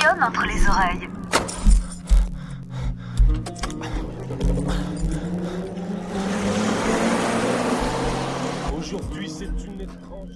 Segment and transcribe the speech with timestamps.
[0.00, 1.08] papillonne entre les oreilles.
[8.78, 10.30] Aujourd'hui, c'est une étrange.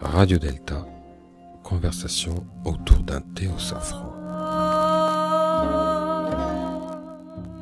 [0.00, 0.86] Radio Delta,
[1.62, 4.07] conversation autour d'un thé au safran.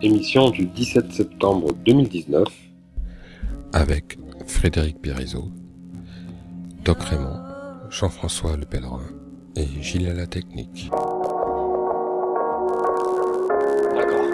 [0.07, 2.47] Émission du 17 septembre 2019
[3.73, 5.51] avec Frédéric Bérizot,
[6.85, 7.41] Doc Raymond,
[7.91, 9.03] Jean-François Le Pèlerin
[9.57, 10.91] et Gilles à la Technique.
[13.97, 14.29] D'accord.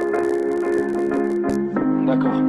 [2.04, 2.42] D'accord.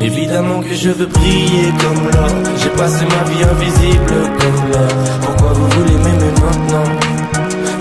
[0.00, 2.30] Évidemment que je veux briller comme l'or
[2.62, 4.88] J'ai passé ma vie invisible comme l'or
[5.20, 6.84] Pourquoi vous voulez m'aimer maintenant?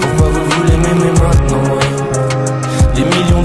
[0.02, 1.47] Pourquoi vous voulez m'aimer maintenant?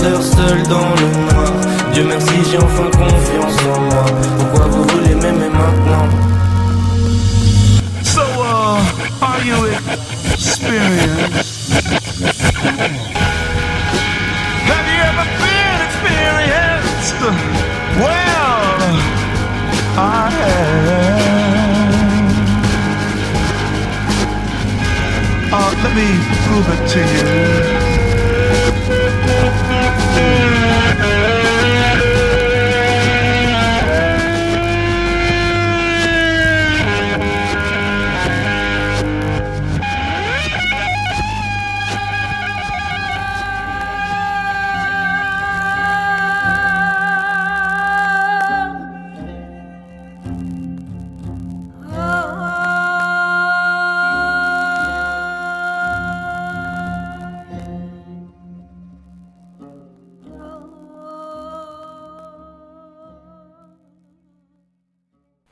[0.02, 1.52] D'heures seules dans le noir
[1.92, 4.04] Dieu merci j'ai enfin confiance en moi
[4.38, 6.08] Pourquoi vous voulez m'aimer maintenant?
[8.02, 8.80] So, uh,
[9.22, 9.66] are you
[10.32, 11.72] experienced?
[14.66, 17.20] Have you ever been experienced?
[17.96, 18.80] Well,
[19.96, 20.00] I
[20.36, 21.22] have.
[25.52, 26.08] Uh, let me
[26.44, 27.00] prove it to
[27.78, 27.81] you.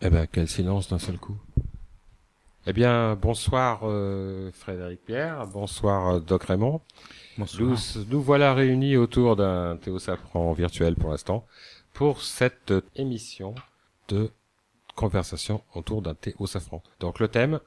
[0.03, 1.38] Eh ben, quel silence d'un seul coup.
[2.66, 6.81] Eh bien, bonsoir euh, Frédéric Pierre, bonsoir euh, Doc Raymond.
[7.59, 7.77] Nous,
[8.09, 11.47] nous voilà réunis autour d'un Théo Safran virtuel pour l'instant
[11.93, 13.55] pour cette émission
[14.09, 14.31] de
[14.94, 16.83] conversation autour d'un thé au safran.
[16.99, 17.60] Donc le thème,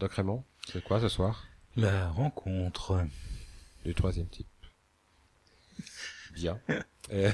[0.00, 1.44] Doc Raymond, c'est quoi ce soir?
[1.76, 3.04] La rencontre.
[3.84, 4.48] Du troisième type.
[6.34, 6.58] Bien.
[7.10, 7.32] Euh,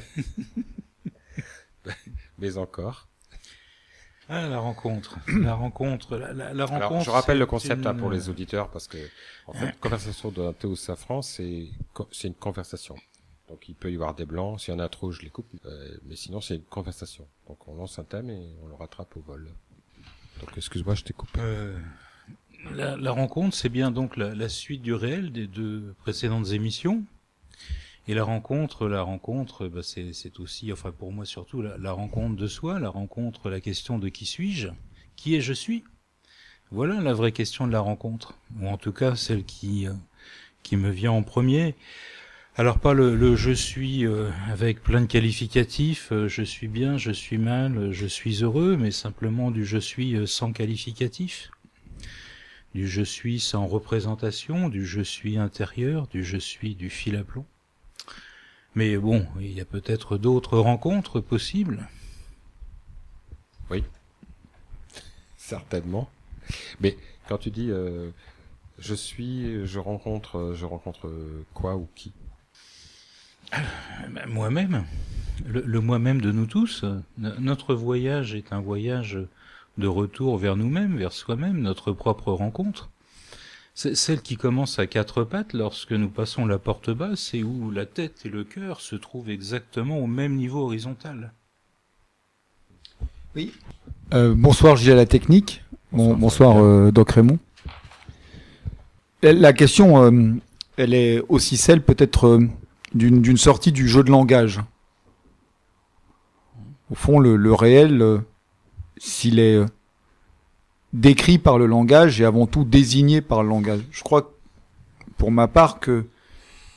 [2.39, 3.09] Mais encore.
[4.29, 5.19] Ah, la rencontre.
[5.29, 6.17] La rencontre.
[6.17, 6.87] La, la, la rencontre.
[6.93, 8.99] Alors, je rappelle le concept hein, pour les auditeurs parce que,
[9.47, 11.69] en fait, conversation d'un thé au safran, c'est
[12.11, 12.97] c'est une conversation.
[13.49, 14.61] Donc, il peut y avoir des blancs.
[14.61, 15.47] S'il y en a trop, je les coupe.
[15.67, 17.27] Euh, mais sinon, c'est une conversation.
[17.47, 19.51] Donc, on lance un thème et on le rattrape au vol.
[20.41, 21.41] Donc, excuse-moi, je t'ai coupé.
[21.41, 21.79] Euh,
[22.75, 27.05] la, la rencontre, c'est bien donc la, la suite du réel des deux précédentes émissions.
[28.07, 32.47] Et la rencontre, la rencontre, bah, c'est aussi, enfin pour moi surtout, la, rencontre de
[32.47, 34.69] soi, la rencontre, la question de qui suis-je,
[35.17, 35.85] qui est je suis?
[36.71, 39.95] Voilà la vraie question de la rencontre, ou en tout cas celle qui euh,
[40.63, 41.77] qui me vient en premier.
[42.57, 47.11] Alors pas le, je suis euh, avec plein de qualificatifs, euh, je suis bien, je
[47.11, 51.51] suis mal, je suis heureux, mais simplement du je suis sans qualificatif,
[52.75, 57.25] du je suis sans représentation, du je suis intérieur, du je suis du fil à
[57.25, 57.47] plomb.
[58.75, 61.89] Mais bon, il y a peut-être d'autres rencontres possibles.
[65.37, 66.09] Certainement.
[66.81, 66.97] Mais
[67.29, 68.11] quand tu dis, euh,
[68.79, 72.13] je suis, je rencontre, euh, je rencontre euh, quoi ou qui?
[74.11, 74.85] Ben, Moi-même,
[75.47, 76.85] le, le moi-même de nous tous.
[77.19, 79.19] No- Notre voyage est un voyage
[79.79, 82.91] de retour vers nous-mêmes, vers soi-même, notre propre rencontre.
[83.77, 87.73] C'est celle qui commence à quatre pattes lorsque nous passons la porte basse et où
[87.73, 91.33] la tête et le cœur se trouvent exactement au même niveau horizontal.
[94.13, 95.65] Euh, bonsoir Gilles à la technique.
[95.91, 97.39] Bon- Bonsoir, bonsoir euh, Doc Raymond.
[99.23, 100.35] La- question, euh,
[100.77, 102.47] elle est aussi celle peut-être euh,
[102.95, 104.61] d'une d'une sortie du jeu de langage.
[106.91, 108.19] Au fond, le, le réel, euh,
[108.99, 109.67] s'il est euh,
[110.95, 113.81] décrit par le langage et avant tout désigné par le langage.
[113.91, 114.33] Je crois,
[115.19, 116.07] pour ma part, que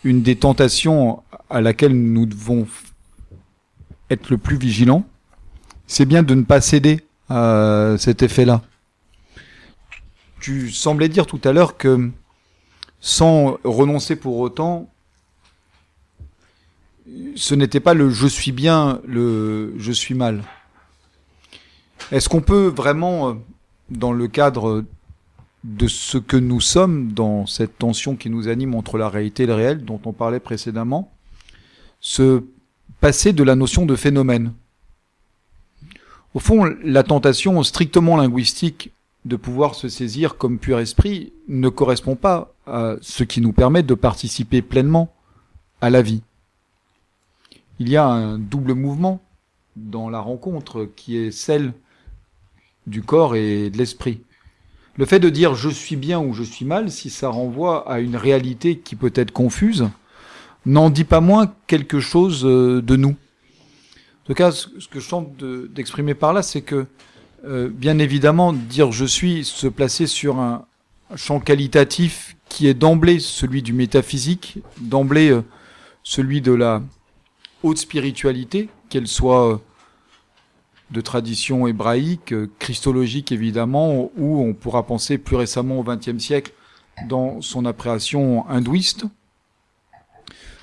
[0.03, 2.67] une des tentations à laquelle nous devons
[4.09, 5.05] être le plus vigilants,
[5.85, 8.61] c'est bien de ne pas céder à cet effet-là.
[10.39, 12.09] Tu semblais dire tout à l'heure que
[12.99, 14.89] sans renoncer pour autant,
[17.35, 20.43] ce n'était pas le je suis bien, le je suis mal.
[22.11, 23.33] Est-ce qu'on peut vraiment, euh,
[23.89, 24.84] dans le cadre
[25.63, 29.48] de ce que nous sommes, dans cette tension qui nous anime entre la réalité et
[29.48, 31.12] le réel dont on parlait précédemment,
[32.00, 32.44] se
[33.01, 34.54] passer de la notion de phénomène.
[36.34, 38.92] Au fond, la tentation strictement linguistique
[39.25, 43.84] de pouvoir se saisir comme pur esprit ne correspond pas à ce qui nous permet
[43.84, 45.13] de participer pleinement
[45.81, 46.22] à la vie.
[47.80, 49.22] Il y a un double mouvement
[49.75, 51.74] dans la rencontre qui est celle
[52.88, 54.22] du corps et de l'esprit.
[54.95, 58.00] Le fait de dire je suis bien ou je suis mal, si ça renvoie à
[58.00, 59.88] une réalité qui peut être confuse,
[60.66, 63.16] n'en dit pas moins quelque chose euh, de nous.
[64.24, 66.88] En tout cas, ce que je tente d'exprimer par là, c'est que,
[67.45, 70.66] euh, bien évidemment, dire je suis, se placer sur un
[71.16, 75.44] champ qualitatif qui est d'emblée celui du métaphysique, d'emblée euh,
[76.04, 76.81] celui de la
[77.63, 79.62] haute spiritualité, qu'elle soit
[80.92, 86.54] de tradition hébraïque, christologique évidemment, ou on pourra penser plus récemment au XXe siècle
[87.07, 89.06] dans son appréhension hindouiste,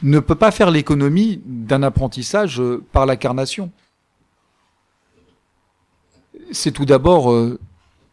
[0.03, 2.63] ne peut pas faire l'économie d'un apprentissage
[2.93, 3.71] par l'incarnation.
[6.53, 7.59] C'est tout d'abord euh,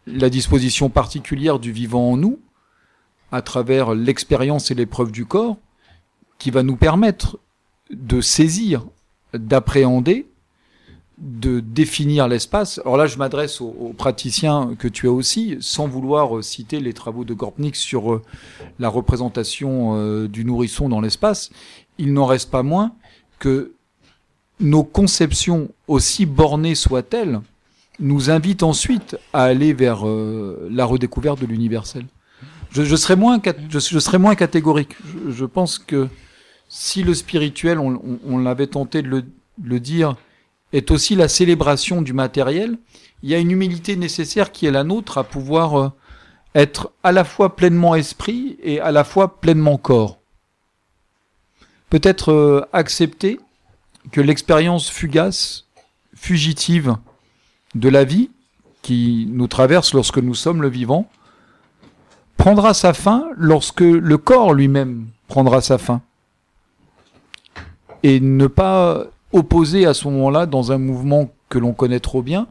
[0.08, 2.40] la disposition particulière du vivant en nous,
[3.32, 5.58] à travers l'expérience et l'épreuve du corps,
[6.38, 7.40] qui va nous permettre
[7.90, 8.86] de saisir,
[9.34, 10.31] d'appréhender
[11.22, 12.80] de définir l'espace.
[12.80, 16.94] Alors là, je m'adresse aux, praticiens que tu as aussi, sans vouloir euh, citer les
[16.94, 18.22] travaux de Gorpnik sur euh,
[18.80, 21.52] la représentation euh, du nourrisson dans l'espace.
[22.00, 22.94] Il n'en reste pas moins
[23.38, 23.74] que
[24.60, 27.40] nos conceptions, aussi bornées soient-elles,
[28.00, 32.06] nous invitent ensuite à aller vers la redécouverte de l'universel.
[32.72, 33.40] Je, serais moins,
[33.70, 34.96] je, serais moins catégorique.
[35.30, 36.08] Je, pense que
[36.70, 39.24] si le spirituel, on, l'avait tenté de le,
[39.64, 40.16] le dire,
[40.74, 42.78] est aussi la célébration du matériel,
[43.24, 45.92] il y a une humilité nécessaire qui est la nôtre à pouvoir euh,
[46.56, 50.20] être à la fois pleinement esprit et à la fois pleinement corps.
[51.90, 53.40] Peut-être euh, accepter
[54.12, 55.68] que l'expérience fugace,
[56.16, 56.96] fugitive
[57.76, 58.32] de la vie
[58.82, 61.08] qui nous traverse lorsque nous sommes le vivant,
[62.38, 66.02] prendra sa fin lorsque le corps lui-même prendra sa fin.
[68.04, 72.48] Et ne pas opposer à ce moment-là, dans un mouvement que l'on connaît trop bien,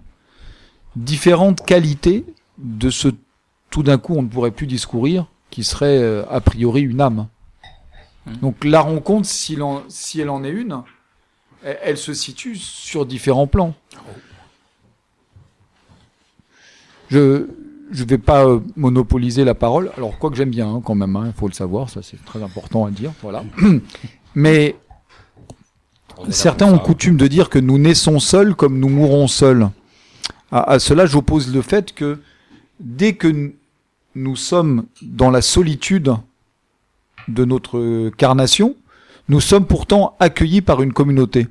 [0.96, 2.24] différentes qualités
[2.58, 3.08] de ce
[3.70, 7.28] tout d'un coup on ne pourrait plus discourir, qui serait euh, a priori une âme.
[8.26, 8.32] Mmh.
[8.36, 9.56] Donc la rencontre, si,
[9.88, 10.82] si, elle en est une,
[11.62, 13.74] elle, se situe sur différents plans.
[17.08, 17.48] Je
[17.90, 19.90] je vais pas euh, monopoliser la parole.
[19.96, 22.24] Alors quoi que j'aime bien hein, quand même, il hein, faut le savoir, ça c'est
[22.24, 23.12] très important à dire.
[23.22, 23.44] Voilà.
[24.34, 24.76] Mais
[26.28, 29.70] Certains ont coutume de dire que nous naissons seuls comme nous mourrons seuls.
[30.52, 32.18] À, cela, j'oppose le fait que
[32.80, 33.52] dès que
[34.14, 36.14] nous sommes dans la solitude
[37.28, 38.74] de notre carnation,
[39.28, 41.46] nous sommes pourtant accueillis par une communauté.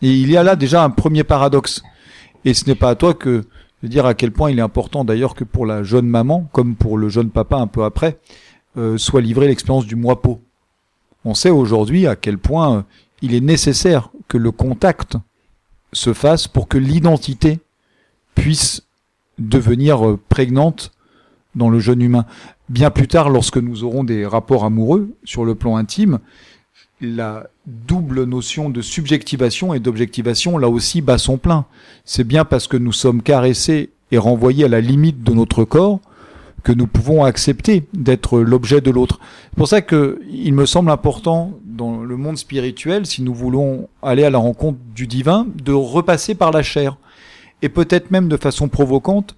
[0.00, 1.82] Et il y a là déjà un premier paradoxe.
[2.44, 3.44] Et ce n'est pas à toi que
[3.82, 6.76] de dire à quel point il est important d'ailleurs que pour la jeune maman, comme
[6.76, 8.18] pour le jeune papa un peu après,
[8.76, 10.40] euh, soit livrée l'expérience du moi pot
[11.24, 12.82] on sait aujourd'hui à quel point euh,
[13.20, 15.16] il est nécessaire que le contact
[15.92, 17.60] se fasse pour que l'identité
[18.34, 18.82] puisse
[19.38, 20.92] devenir euh, prégnante
[21.54, 22.24] dans le jeune humain.
[22.68, 26.18] Bien plus tard, lorsque nous aurons des rapports amoureux sur le plan intime,
[27.00, 31.66] la double notion de subjectivation et d'objectivation, là aussi, bat son plein.
[32.04, 36.00] C'est bien parce que nous sommes caressés et renvoyés à la limite de notre corps
[36.62, 39.18] que nous pouvons accepter d'être l'objet de l'autre.
[39.50, 43.88] C'est pour ça que il me semble important dans le monde spirituel, si nous voulons
[44.02, 46.96] aller à la rencontre du divin, de repasser par la chair.
[47.62, 49.36] Et peut-être même de façon provocante,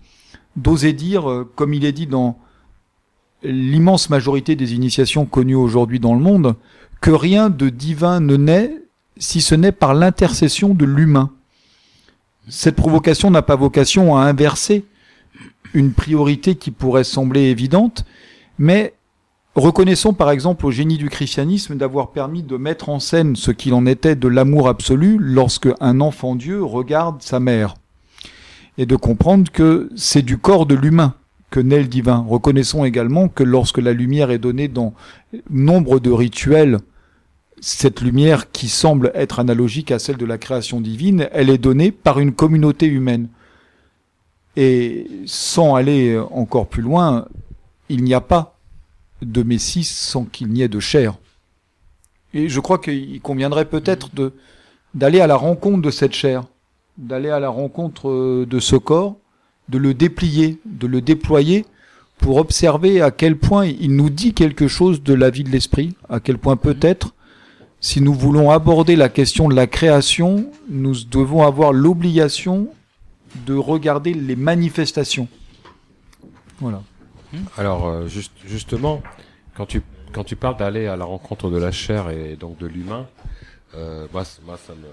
[0.56, 2.38] d'oser dire, euh, comme il est dit dans
[3.42, 6.54] l'immense majorité des initiations connues aujourd'hui dans le monde,
[7.00, 8.74] que rien de divin ne naît
[9.18, 11.30] si ce n'est par l'intercession de l'humain.
[12.48, 14.84] Cette provocation n'a pas vocation à inverser
[15.74, 18.04] une priorité qui pourrait sembler évidente,
[18.58, 18.94] mais
[19.54, 23.74] reconnaissons par exemple au génie du christianisme d'avoir permis de mettre en scène ce qu'il
[23.74, 27.74] en était de l'amour absolu lorsque un enfant Dieu regarde sa mère,
[28.78, 31.14] et de comprendre que c'est du corps de l'humain
[31.50, 32.24] que naît le divin.
[32.28, 34.94] Reconnaissons également que lorsque la lumière est donnée dans
[35.50, 36.78] nombre de rituels,
[37.60, 41.92] cette lumière qui semble être analogique à celle de la création divine, elle est donnée
[41.92, 43.28] par une communauté humaine.
[44.56, 47.26] Et sans aller encore plus loin,
[47.88, 48.56] il n'y a pas
[49.22, 51.14] de Messie sans qu'il n'y ait de chair.
[52.32, 54.10] Et je crois qu'il conviendrait peut-être
[54.94, 56.44] d'aller à la rencontre de cette chair,
[56.98, 59.16] d'aller à la rencontre euh, de ce corps,
[59.68, 61.64] de le déplier, de le déployer
[62.18, 65.94] pour observer à quel point il nous dit quelque chose de la vie de l'esprit,
[66.08, 67.14] à quel point peut-être
[67.84, 72.68] si nous voulons aborder la question de la création, nous devons avoir l'obligation
[73.46, 75.28] de regarder les manifestations.
[76.60, 76.82] Voilà.
[77.56, 79.02] Alors, euh, juste, justement,
[79.56, 82.66] quand tu, quand tu parles d'aller à la rencontre de la chair et donc de
[82.66, 83.06] l'humain,
[83.74, 84.88] euh, moi, ça me,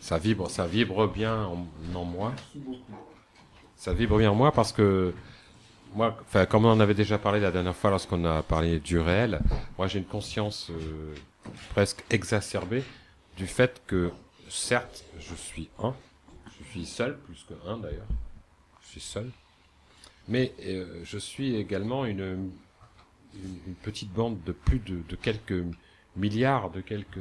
[0.00, 1.48] ça vibre, ça vibre bien
[1.94, 2.32] en, moi.
[3.76, 5.14] Ça vibre bien en moi parce que
[5.94, 8.98] moi, enfin, comme on en avait déjà parlé la dernière fois lorsqu'on a parlé du
[8.98, 9.40] réel,
[9.78, 11.14] moi j'ai une conscience euh,
[11.70, 12.84] presque exacerbée
[13.36, 14.10] du fait que,
[14.48, 15.94] certes, je suis un,
[16.70, 18.06] suis seul, plus que un d'ailleurs,
[18.82, 19.30] je suis seul,
[20.28, 22.50] mais euh, je suis également une,
[23.34, 25.64] une, une petite bande de plus de, de quelques
[26.16, 27.18] milliards, de quelques,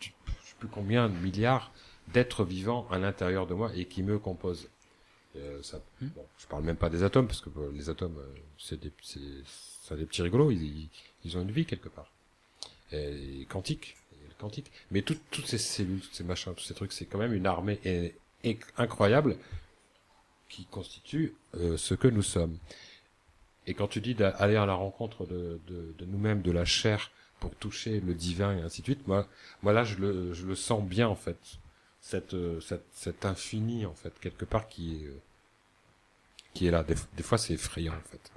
[0.00, 0.08] je
[0.44, 1.72] sais plus combien de milliards
[2.08, 4.68] d'êtres vivants à l'intérieur de moi et qui me composent.
[5.36, 8.40] Euh, ça, bon, je parle même pas des atomes parce que bon, les atomes, euh,
[8.58, 10.88] c'est des, c'est, c'est des petits rigolos, ils, ils,
[11.24, 12.10] ils ont une vie quelque part.
[12.92, 13.96] Et quantique,
[14.38, 14.70] quantique.
[14.90, 17.46] Mais tout- toutes ces cellules, tous ces machins, tous ces trucs, c'est quand même une
[17.46, 17.80] armée
[18.76, 19.36] incroyable
[20.48, 22.56] qui constitue euh, ce que nous sommes.
[23.66, 25.60] Et quand tu dis d'aller à la rencontre de,
[26.06, 29.28] nous-mêmes, de la chair, pour toucher le divin et ainsi de suite, moi,
[29.62, 31.38] moi là, je le, sens bien en fait,
[32.00, 35.06] cette, euh, cette, cet infini en fait, quelque part qui est,
[36.64, 36.82] euh, là.
[36.84, 38.32] Des, des fois, c'est effrayant en fait.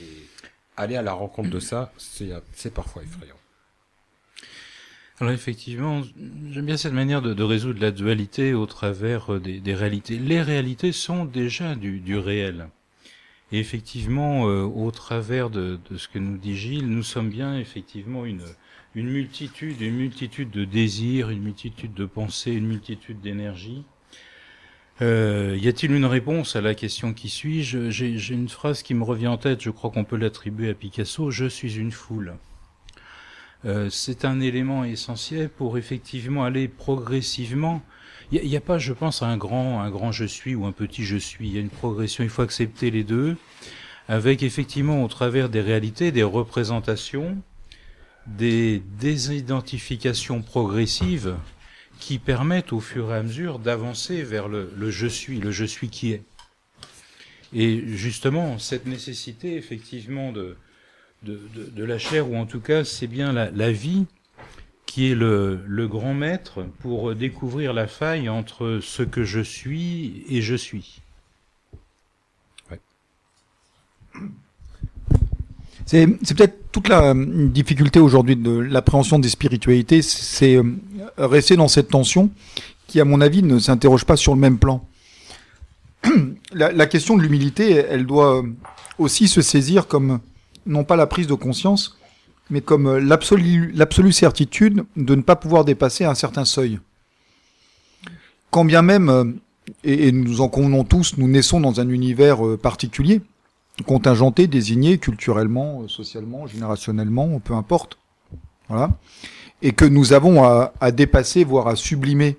[0.00, 0.28] Et
[0.76, 3.36] aller à la rencontre de ça, c'est parfois effrayant.
[5.20, 6.02] Alors effectivement,
[6.52, 10.16] j'aime bien cette manière de, résoudre la dualité au travers euh, des, réalités.
[10.16, 12.68] Les réalités sont déjà du, réel.
[13.50, 18.24] Et effectivement, euh, au travers de, ce que nous dit Gilles, nous sommes bien effectivement
[18.26, 18.44] une,
[18.94, 23.82] multitude, une multitude de désirs, une multitude de pensées, une multitude d'énergie.
[25.02, 29.02] Euh, y a-t-il une réponse à la question qui J'ai j'ai une phrase qui me
[29.02, 32.34] revient en tête, je crois qu'on peut l'attribuer à Picasso, je suis une foule.
[33.64, 37.82] Euh, c'est un élément essentiel pour effectivement aller progressivement.
[38.30, 41.04] Il n'y a, pas, je pense, un grand, un grand je suis ou un petit
[41.04, 41.48] je suis.
[41.48, 42.22] Il y a une progression.
[42.22, 43.36] Il faut accepter les deux,
[44.06, 47.38] avec effectivement au travers des réalités, des représentations,
[48.26, 51.36] des désidentifications progressives
[51.98, 55.64] qui permettent au fur et à mesure d'avancer vers le, le je suis, le je
[55.64, 56.22] suis qui est.
[57.54, 60.56] Et justement, cette nécessité effectivement de,
[61.22, 64.06] de, la chair, ou en tout cas c'est bien la, vie
[64.86, 70.42] qui est le, grand maître pour découvrir la faille entre ce que je suis et
[70.42, 71.00] je suis.
[75.88, 80.62] C'est peut-être toute la euh, difficulté aujourd'hui de l'appréhension des spiritualités, c'est euh,
[81.16, 82.28] rester dans cette tension
[82.86, 84.86] qui, à mon avis, ne s'interroge pas sur le même plan.
[86.52, 88.44] La, question de l'humilité, elle doit
[88.98, 90.20] aussi se saisir comme
[90.68, 91.98] non pas la prise de conscience,
[92.50, 96.78] mais comme euh, l'absolu- l'absolue certitude de ne pas pouvoir dépasser un certain seuil.
[98.50, 99.24] Quand bien même, euh,
[99.82, 103.20] et, nous en convenons tous, nous naissons dans un univers euh, particulier,
[103.86, 107.98] contingenté, désigné culturellement, socialement, générationnellement, peu importe.
[108.68, 108.90] Voilà.
[109.60, 112.36] Et que nous avons à, à dépasser, voire à sublimer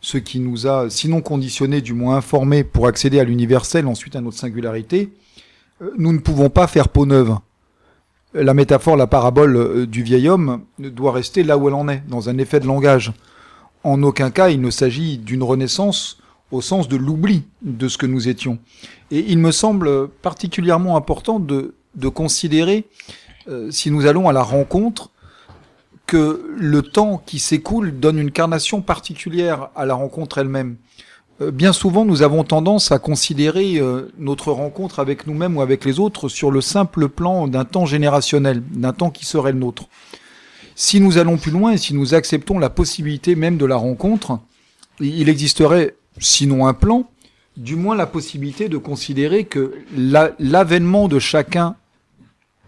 [0.00, 4.20] ce qui nous a, sinon conditionné, du moins informé pour accéder à l'universel, ensuite à
[4.20, 5.10] notre singularité,
[5.98, 7.36] nous ne pouvons pas faire peau neuve.
[8.34, 12.02] La métaphore, la parabole euh, du vieil homme doit rester là où elle en est,
[12.08, 13.12] dans un effet de langage.
[13.84, 16.18] En aucun cas, il ne s'agit d'une renaissance
[16.50, 18.58] au sens de l'oubli de ce que nous étions.
[19.12, 22.86] Et il me semble particulièrement important de, de considérer,
[23.46, 25.10] euh, si nous allons à la rencontre,
[26.06, 30.76] que le temps qui s'écoule donne une carnation particulière à la rencontre elle-même.
[31.40, 35.84] Euh, bien souvent, nous avons tendance à considérer euh, notre rencontre avec nous-mêmes ou avec
[35.84, 39.84] les autres sur le simple plan d'un temps générationnel, d'un temps qui serait le nôtre.
[40.76, 44.38] Si nous allons plus loin et si nous acceptons la possibilité même de la rencontre,
[45.00, 47.08] il existerait, sinon un plan,
[47.56, 51.76] du moins la possibilité de considérer que la- l'avènement de chacun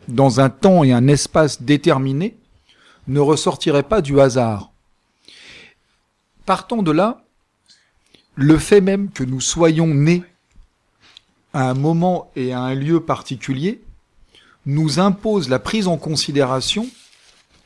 [0.08, 2.36] dans un temps et un espace déterminé
[3.08, 4.70] ne ressortirait pas du hasard.
[6.44, 7.22] Partant de là,
[8.36, 10.22] le fait même que nous soyons nés
[11.52, 13.82] à un moment et à un lieu particulier
[14.66, 16.86] nous impose la prise en considération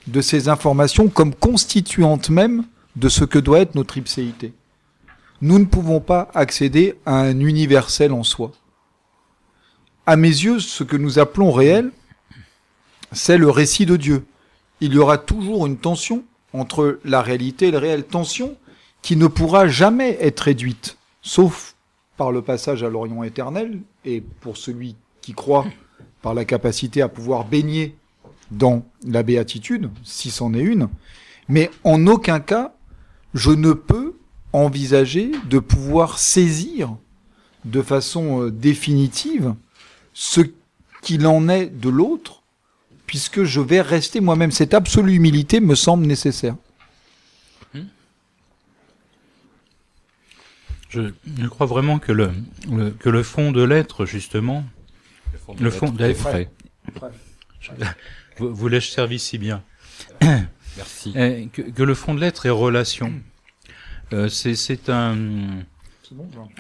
[0.06, 2.64] de ces informations comme constituantes même
[2.96, 4.54] de ce que doit être notre ipséité
[5.42, 8.52] nous ne pouvons pas accéder à un universel en soi.
[10.06, 11.92] À mes yeux, ce que nous appelons réel,
[13.12, 14.26] c'est le récit de Dieu.
[14.80, 18.04] Il y aura toujours une tension entre la réalité et le réel.
[18.04, 18.56] Tension
[19.02, 21.74] qui ne pourra jamais être réduite, sauf
[22.16, 25.66] par le passage à l'Orient éternel, et pour celui qui croit
[26.22, 27.96] par la capacité à pouvoir baigner
[28.50, 30.88] dans la béatitude, si c'en est une,
[31.48, 32.74] mais en aucun cas
[33.34, 34.16] je ne peux
[34.52, 36.96] envisager de pouvoir saisir
[37.64, 39.54] de façon euh, définitive
[40.12, 40.40] ce
[41.02, 42.42] qu'il en est de l'autre,
[43.06, 44.50] puisque je vais rester moi-même.
[44.50, 46.56] Cette absolue humilité me semble nécessaire.
[50.90, 52.30] Je, je crois vraiment que le,
[52.70, 54.64] le- que le fond de l'être, justement,
[55.60, 56.50] le fond d'être d'être, frais.
[58.38, 59.62] vous, vous l'ai servi si bien,
[60.76, 61.12] Merci.
[61.16, 63.12] Eh, que, que le fond de l'être est relation.
[64.12, 65.16] Euh, c'est, c'est un,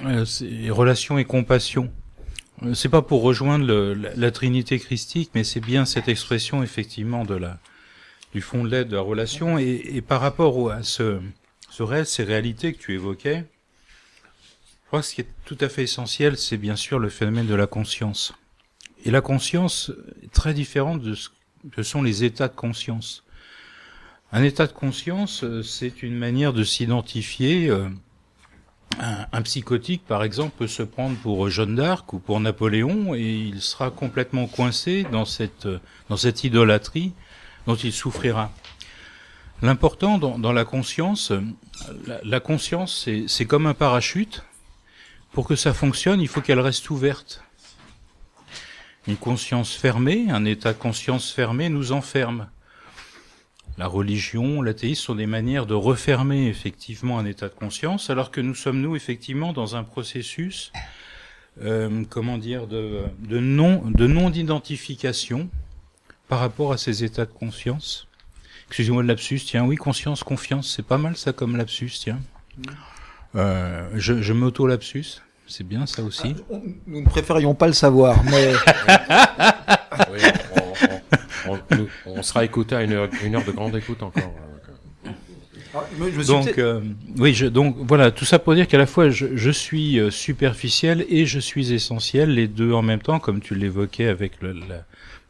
[0.04, 1.92] euh, c'est relation et compassion.
[2.62, 6.62] Euh, C'est pas pour rejoindre le- la, la Trinité christique, mais c'est bien cette expression
[6.62, 7.58] effectivement de la
[8.32, 11.18] du fond de l'être de la relation et, et par rapport au- à ce,
[11.68, 13.44] ce rêve, ces réalités que tu évoquais,
[14.90, 17.46] je crois que ce qui est tout à fait essentiel, c'est bien sûr le phénomène
[17.46, 18.32] de la conscience.
[19.04, 19.92] Et la conscience
[20.24, 21.28] est très différente de ce
[21.70, 23.22] que sont les états de conscience.
[24.32, 27.68] Un état de conscience, euh, c'est une manière de s'identifier.
[27.68, 27.88] euh,
[28.98, 33.62] un, psychotique, par exemple, peut se prendre pour Jeanne d'Arc ou pour Napoléon et il
[33.62, 35.78] sera complètement coincé dans cette, euh,
[36.08, 37.12] dans cette idolâtrie
[37.68, 38.50] dont il souffrira.
[39.62, 41.40] L'important dans, la conscience, euh,
[42.24, 44.42] la, conscience, c'est comme un parachute.
[45.32, 47.42] Pour que ça fonctionne, il faut qu'elle reste ouverte.
[49.06, 52.48] Une conscience fermée, un état de conscience fermé nous enferme.
[53.78, 58.40] La religion, l'athéisme sont des manières de refermer effectivement un état de conscience, alors que
[58.40, 60.72] nous sommes nous effectivement dans un processus,
[61.62, 65.48] euh, comment dire, de, non de d'identification
[66.28, 68.06] par rapport à ces états de conscience.
[68.68, 72.20] Excusez-moi de lapsus, tiens, oui, conscience, confiance, c'est pas mal ça comme lapsus, tiens.
[73.36, 76.34] Euh, je je m'auto-lapsus, c'est bien ça aussi.
[76.86, 78.52] Nous ne préférions pas le savoir, mais
[80.12, 80.18] Oui,
[81.46, 81.88] on, on- on-
[82.18, 84.34] on sera écouté à une heure, une heure de grande écoute encore.
[85.72, 86.80] Ah, je suis Donc, peut-être- euh,
[87.18, 90.10] oui, je, donc voilà, tout ça pour dire qu'à la fois je, je suis euh,
[90.10, 94.32] superficiel et je suis essentiel, les deux en même temps, comme tu l'évoquais avec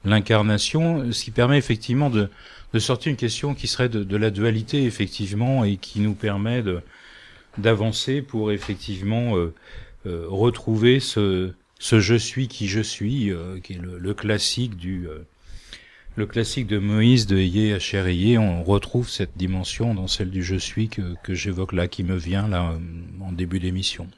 [0.07, 2.31] l'incarnation, ce qui permet effectivement de,
[2.73, 6.63] de sortir une question qui serait de, de la dualité effectivement et qui nous permet
[6.63, 6.81] de
[7.59, 9.55] d'avancer pour effectivement euh,
[10.07, 14.77] euh, retrouver ce, ce je suis qui je suis, euh, qui est le, le classique
[14.77, 15.07] du
[16.17, 20.43] le classique de Moïse de Yé Hacher Yé, on retrouve cette dimension dans celle du
[20.43, 22.75] je suis que, que j'évoque là, qui me vient là
[23.21, 24.09] en début d'émission.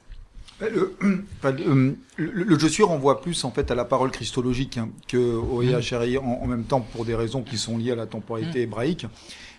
[2.16, 6.18] Le, je suis renvoie plus en fait à la parole christologique hein, que au EHRI
[6.18, 9.06] en, en même temps pour des raisons qui sont liées à la temporalité hébraïque.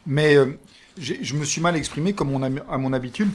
[0.05, 0.57] Mais euh,
[0.97, 3.29] je me suis mal exprimé comme on a, à mon habitude.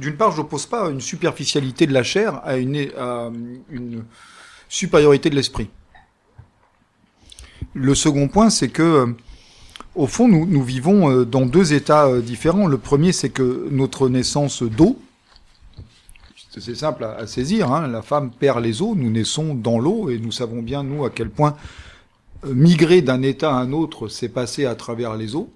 [0.00, 2.88] D'une part, je n'oppose pas une superficialité de la chair à une,
[4.66, 5.68] supériorité de l'esprit.
[7.74, 9.06] Le second point, c'est que euh,
[9.94, 12.66] au fond, nous, vivons euh, dans deux états euh, différents.
[12.66, 14.98] Le premier, c'est que notre naissance d'eau,
[16.56, 17.70] c'est simple à, saisir.
[17.70, 17.86] Hein.
[17.86, 21.10] La femme perd les os, nous naissons dans l'eau et nous savons bien, nous, à
[21.10, 21.56] quel point
[22.46, 25.52] migrer d'un état à un autre, c'est passer à travers les eaux.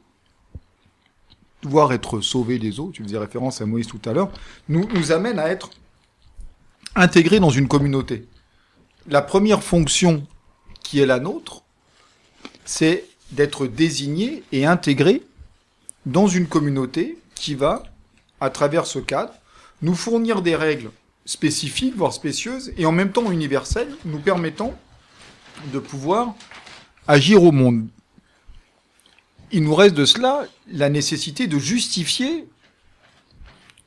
[1.64, 4.30] Voir être sauvé des eaux, tu faisais référence à Moïse tout à l'heure,
[4.68, 5.70] nous, nous amène à être
[6.94, 8.28] intégrés dans une communauté.
[9.08, 10.26] La première fonction
[10.82, 11.62] qui est la nôtre,
[12.64, 15.22] c'est d'être désigné et intégré
[16.06, 17.82] dans une communauté qui va,
[18.40, 19.32] à travers ce cadre,
[19.82, 20.90] nous fournir des règles
[21.24, 24.74] spécifiques, voire spécieuses, et en même temps universelles, nous permettant
[25.72, 26.34] de pouvoir
[27.06, 27.86] agir au monde.
[29.54, 32.48] Il nous reste de cela la nécessité de justifier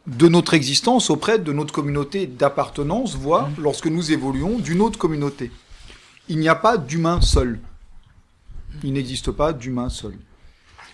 [0.07, 5.51] de notre existence auprès de notre communauté d'appartenance, voire lorsque nous évoluons d'une autre communauté.
[6.29, 7.59] Il n'y a pas d'humain seul.
[8.81, 10.17] Il n'existe pas d'humain seul.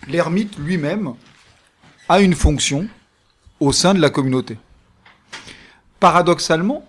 [0.08, 1.14] L'ermite lui-même
[2.08, 2.88] a une fonction
[3.60, 4.58] au sein de la communauté.
[6.00, 6.84] Paradoxalement,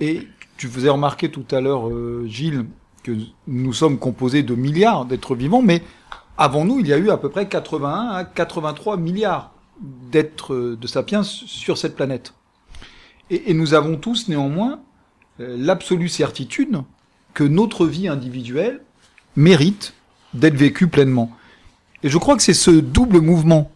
[0.00, 2.66] et tu faisais remarquer tout à l'heure, euh, Gilles,
[3.04, 3.12] que
[3.46, 5.84] nous sommes composés de milliards d'êtres vivants, mais
[6.38, 10.76] avant nous, il y a eu à peu près 81 à 83 milliards d'êtres euh,
[10.80, 12.34] de sapiens sur cette planète.
[13.30, 14.80] Et, nous avons tous néanmoins
[15.40, 16.82] euh, l'absolue certitude
[17.34, 18.80] que notre vie individuelle
[19.34, 19.94] mérite
[20.32, 21.30] d'être vécue pleinement.
[22.02, 23.70] Et je crois que c'est ce double mouvement,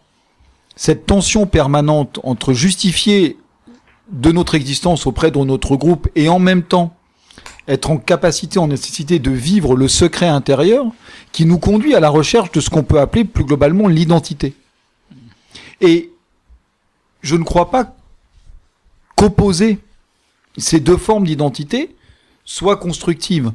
[0.75, 3.37] cette tension permanente entre justifier
[4.11, 6.95] de notre existence auprès de notre groupe et en même temps
[7.71, 10.85] être en capacité, en nécessité de vivre le secret intérieur
[11.31, 14.53] qui nous conduit à la recherche de ce qu'on peut appeler plus globalement l'identité.
[15.79, 16.11] Et
[17.21, 17.95] je ne crois pas
[19.15, 19.79] qu'opposer
[20.57, 21.95] ces deux formes d'identité
[22.43, 23.53] soit constructive.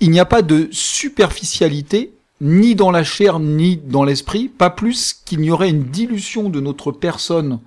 [0.00, 5.14] il n'y a pas de superficialité ni dans la chair ni dans l'esprit, pas plus
[5.24, 7.58] qu'il n'y aurait une dilution de notre personne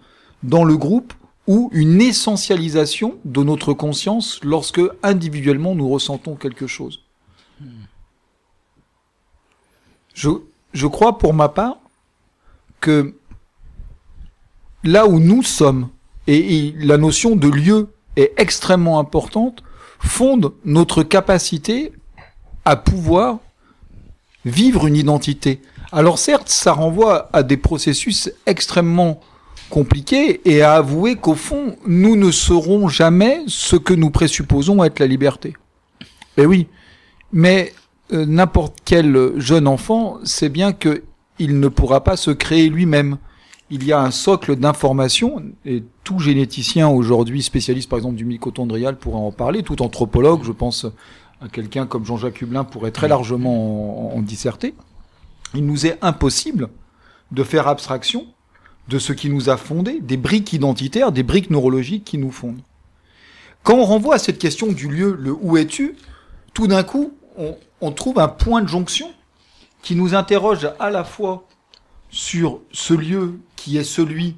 [0.44, 1.14] dans le groupe
[1.48, 7.02] ou une essentialisation de notre conscience lorsque individuellement nous ressentons quelque chose.
[10.14, 10.30] Je,
[10.74, 11.78] je crois pour ma part
[12.80, 13.16] que
[14.84, 15.90] là où nous sommes,
[16.28, 19.64] et, et la notion de lieu est extrêmement importante,
[20.00, 21.92] fonde notre capacité
[22.66, 23.40] à pouvoir
[24.46, 25.62] vivre une identité.
[25.92, 29.20] Alors certes, ça renvoie à des processus extrêmement
[29.74, 35.00] compliqués et à avouer qu'au fond, nous ne serons jamais ce que nous présupposons être
[35.00, 35.56] la liberté.
[36.38, 36.68] Eh oui,
[37.32, 37.74] mais
[38.12, 41.02] euh, n'importe quel jeune enfant sait bien que
[41.40, 43.18] il ne pourra pas se créer lui-même.
[43.72, 49.00] Il y a un socle d'informations et tout généticien aujourd'hui, spécialiste par exemple du mitochondrial,
[49.00, 49.64] pourra en parler.
[49.64, 50.86] Tout anthropologue, je pense
[51.42, 54.76] à quelqu'un comme Jean-Jacques Hublin pourrait très largement en, en disserter.
[55.56, 56.70] Il nous est impossible
[57.32, 58.28] de faire abstraction
[58.88, 62.62] de ce qui nous a fondé, des briques identitaires, des briques neurologiques qui nous fondent.
[63.64, 65.96] Quand on renvoie à cette question du lieu, le où es-tu,
[66.54, 67.14] tout d'un coup,
[67.82, 69.12] on, trouve un point de jonction
[69.82, 71.48] qui nous interroge à la fois
[72.10, 74.36] sur ce lieu qui est celui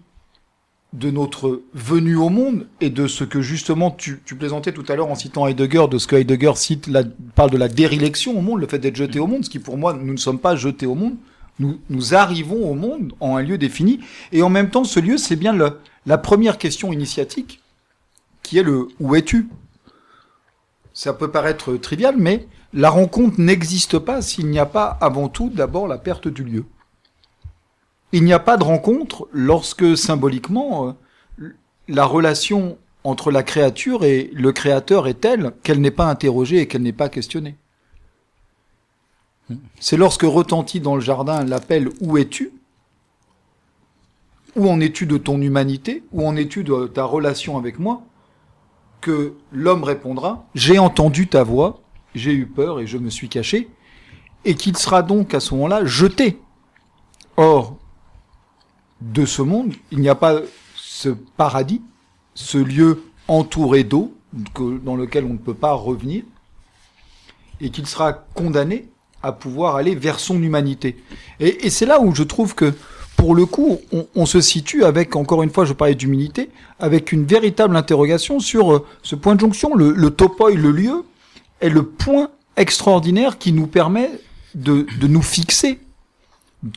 [0.94, 5.12] de notre venue au monde et de ce que justement tu, plaisantais tout à l'heure
[5.12, 7.04] en citant Heidegger, de ce que Heidegger cite, la,
[7.36, 9.78] parle de la dérélection au monde, le fait d'être jeté au monde, ce qui pour
[9.78, 11.16] moi, nous ne sommes pas jetés au monde,
[11.60, 15.36] nous, arrivons au monde en un lieu défini, et en même temps, ce lieu, c'est
[15.36, 17.62] bien le, la première question initiatique,
[18.44, 19.50] qui est le où es-tu?
[20.94, 25.50] Ça peut paraître trivial, mais la rencontre n'existe pas s'il n'y a pas avant tout
[25.50, 26.66] d'abord la perte du lieu.
[28.12, 30.96] Il n'y a pas de rencontre lorsque symboliquement
[31.40, 31.54] euh,
[31.88, 36.68] la relation entre la créature et le créateur est telle qu'elle n'est pas interrogée et
[36.68, 37.56] qu'elle n'est pas questionnée.
[39.80, 42.52] C'est lorsque retentit dans le jardin l'appel Où es-tu?
[44.56, 46.04] Où en es-tu de ton humanité?
[46.12, 48.02] Où en es-tu de ta relation avec moi?
[49.02, 51.82] Que l'homme répondra J'ai entendu ta voix,
[52.16, 53.70] j'ai eu peur et je me suis caché,
[54.46, 56.40] et qu'il sera donc à ce moment-là jeté.
[57.38, 57.78] Or,
[59.02, 60.40] de ce monde, il n'y a pas
[60.76, 61.82] ce paradis,
[62.34, 64.16] ce lieu entouré d'eau,
[64.84, 66.24] dans lequel on ne peut pas revenir,
[67.62, 68.90] et qu'il sera condamné
[69.26, 70.98] à pouvoir aller vers son humanité.
[71.40, 72.74] Et, c'est là où je trouve que,
[73.18, 73.80] pour le coup,
[74.14, 78.74] on, se situe avec, encore une fois, je parlais d'humilité, avec une véritable interrogation sur
[78.74, 79.74] euh, ce point de jonction.
[79.74, 80.16] Le, le
[80.54, 81.04] le lieu,
[81.60, 84.12] est le point extraordinaire qui nous permet
[84.54, 85.80] de nous fixer,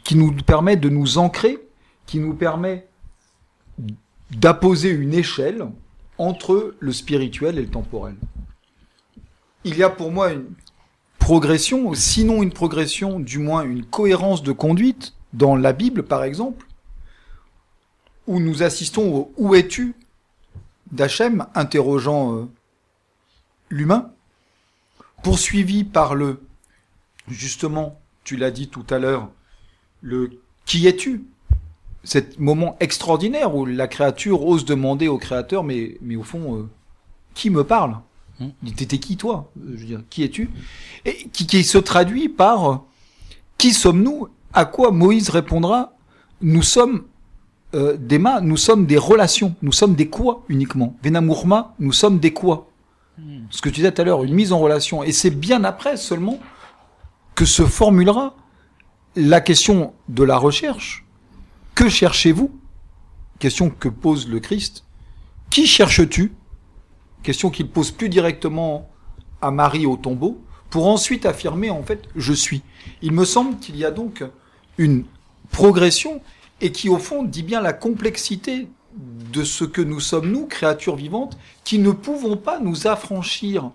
[0.05, 1.59] qui nous permet de nous ancrer,
[2.07, 2.87] qui nous permet
[4.31, 5.67] d'apposer une échelle
[6.17, 8.15] entre le spirituel et le temporel.
[9.65, 10.47] Il y a pour moi une
[11.29, 16.65] progression, sinon une progression, du moins une cohérence de conduite dans la Bible, par exemple,
[18.27, 19.95] où nous assistons au Où es-tu?
[20.91, 22.49] d'Hachem interrogeant euh,
[23.69, 24.11] l'humain,
[25.23, 26.41] poursuivi par le,
[27.29, 29.29] justement, tu l'as dit tout à l'heure,
[30.01, 30.31] le
[30.65, 31.27] Qui es-tu?
[32.05, 36.69] Cet moment extraordinaire où la créature ose demander au créateur, mais, au fond, euh,
[37.35, 37.99] qui me parle?
[38.41, 38.51] Hmm.
[38.77, 39.51] T'étais qui toi?
[39.57, 40.51] Je veux dire, qui es-tu?
[41.05, 42.77] Et qui, qui se traduit par euh,
[43.57, 44.29] qui sommes-nous?
[44.53, 45.95] À quoi Moïse répondra
[46.41, 47.05] Nous sommes
[47.75, 50.97] euh, des mâts, nous sommes des relations, nous sommes des quoi uniquement?
[51.03, 52.69] Venamourma, nous sommes des quoi?
[53.51, 55.03] Ce que tu disais tout à l'heure, une mise en relation.
[55.03, 56.39] Et c'est bien après seulement
[57.35, 58.37] que se formulera
[59.17, 61.05] la question de la recherche.
[61.75, 62.51] Que cherchez-vous?
[63.39, 64.85] Question que pose le Christ.
[65.51, 66.33] Qui cherches-tu?
[67.23, 68.89] Question qu'il pose plus directement
[69.41, 72.63] à Marie au tombeau, pour ensuite affirmer en fait je suis.
[73.03, 74.25] Il me semble qu'il y a donc
[74.77, 75.05] une
[75.51, 76.21] progression
[76.61, 80.97] et qui au fond dit bien la complexité de ce que nous sommes nous, créatures
[80.97, 83.71] vivantes, qui ne pouvons pas nous affranchir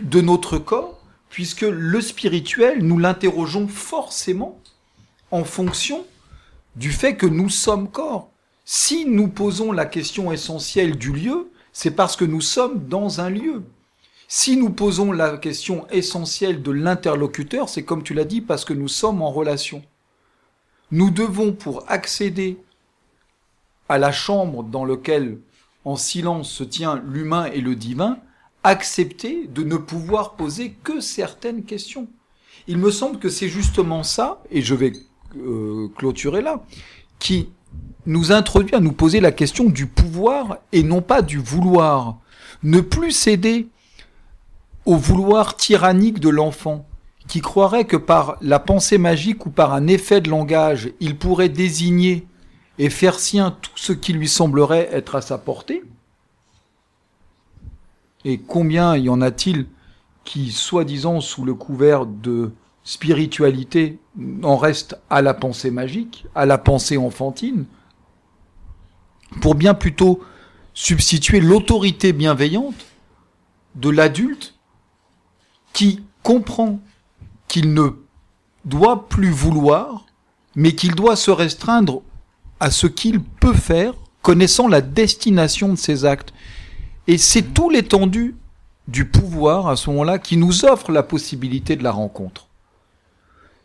[0.00, 4.58] de notre corps, puisque le spirituel, nous l'interrogeons forcément
[5.30, 6.04] en fonction
[6.76, 8.30] du fait que nous sommes corps.
[8.64, 13.30] Si nous posons la question essentielle du lieu, c'est parce que nous sommes dans un
[13.30, 13.62] lieu.
[14.28, 18.72] Si nous posons la question essentielle de l'interlocuteur, c'est comme tu l'as dit, parce que
[18.72, 19.82] nous sommes en relation.
[20.90, 22.58] Nous devons, pour accéder
[23.88, 25.38] à la chambre dans laquelle
[25.84, 28.18] en silence se tient l'humain et le divin,
[28.64, 32.08] accepter de ne pouvoir poser que certaines questions.
[32.68, 34.92] Il me semble que c'est justement ça, et je vais
[35.36, 36.64] euh, clôturer là,
[37.18, 37.48] qui
[38.06, 42.18] nous introduit à nous poser la question du pouvoir et non pas du vouloir.
[42.62, 43.68] Ne plus céder
[44.84, 46.86] au vouloir tyrannique de l'enfant,
[47.28, 51.48] qui croirait que par la pensée magique ou par un effet de langage, il pourrait
[51.48, 52.26] désigner
[52.78, 55.84] et faire sien tout ce qui lui semblerait être à sa portée.
[58.24, 59.66] Et combien y en a-t-il
[60.24, 62.52] qui, soi-disant sous le couvert de
[62.84, 63.98] spiritualité,
[64.42, 67.66] en restent à la pensée magique, à la pensée enfantine,
[69.40, 70.22] pour bien plutôt
[70.74, 72.86] substituer l'autorité bienveillante
[73.74, 74.54] de l'adulte
[75.72, 76.80] qui comprend
[77.48, 77.90] qu'il ne
[78.64, 80.06] doit plus vouloir,
[80.54, 82.02] mais qu'il doit se restreindre
[82.60, 86.32] à ce qu'il peut faire, connaissant la destination de ses actes.
[87.08, 88.36] Et c'est tout l'étendue
[88.88, 92.48] du pouvoir à ce moment-là qui nous offre la possibilité de la rencontre.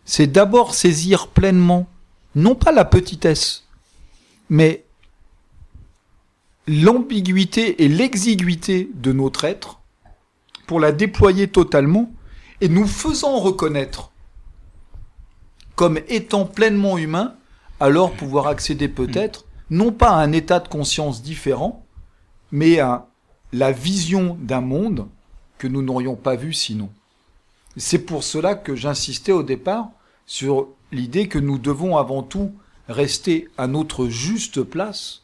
[0.06, 1.88] C'est d'abord saisir pleinement,
[2.34, 3.66] non pas la petitesse,
[4.50, 4.87] mais
[6.68, 9.80] l'ambiguïté et l'exiguïté de notre être
[10.68, 12.12] pour la déployer totalement
[12.60, 14.12] et nous faisant reconnaître
[15.76, 17.36] comme étant pleinement humain,
[17.80, 21.86] alors pouvoir accéder peut-être non pas à un état de conscience différent,
[22.52, 23.08] mais à
[23.54, 25.08] la vision d'un monde
[25.58, 26.90] que nous n'aurions pas vu sinon.
[27.76, 29.90] C'est pour cela que j'insistais au départ
[30.26, 32.54] sur l'idée que nous devons avant tout
[32.88, 35.22] rester à notre juste place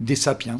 [0.00, 0.58] des sapiens,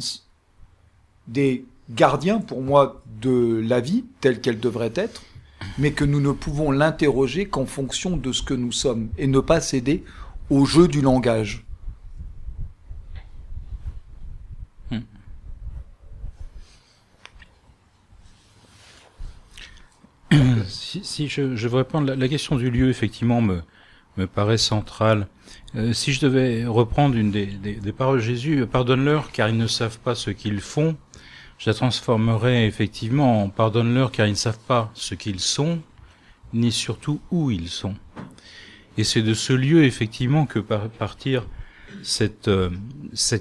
[1.27, 5.23] des gardiens pour moi de la vie telle qu'elle devrait être,
[5.77, 9.39] mais que nous ne pouvons l'interroger qu'en fonction de ce que nous sommes et ne
[9.39, 10.03] pas céder
[10.49, 11.65] au jeu du langage.
[20.67, 23.61] si, si je, je veux répondre, la, la, question du lieu, effectivement, me,
[24.17, 25.27] me paraît centrale.
[25.75, 29.99] Euh, si je devais reprendre une des, paroles de Jésus, pardonne-leur car ils ne savent
[29.99, 30.95] pas ce qu'ils font,
[31.57, 35.79] je la transformerais effectivement en pardonne-leur car ils ne savent pas ce qu'ils sont,
[36.53, 37.95] ni surtout où ils sont.
[38.97, 41.45] Et c'est de ce lieu effectivement que par partir
[42.03, 42.69] cette, euh,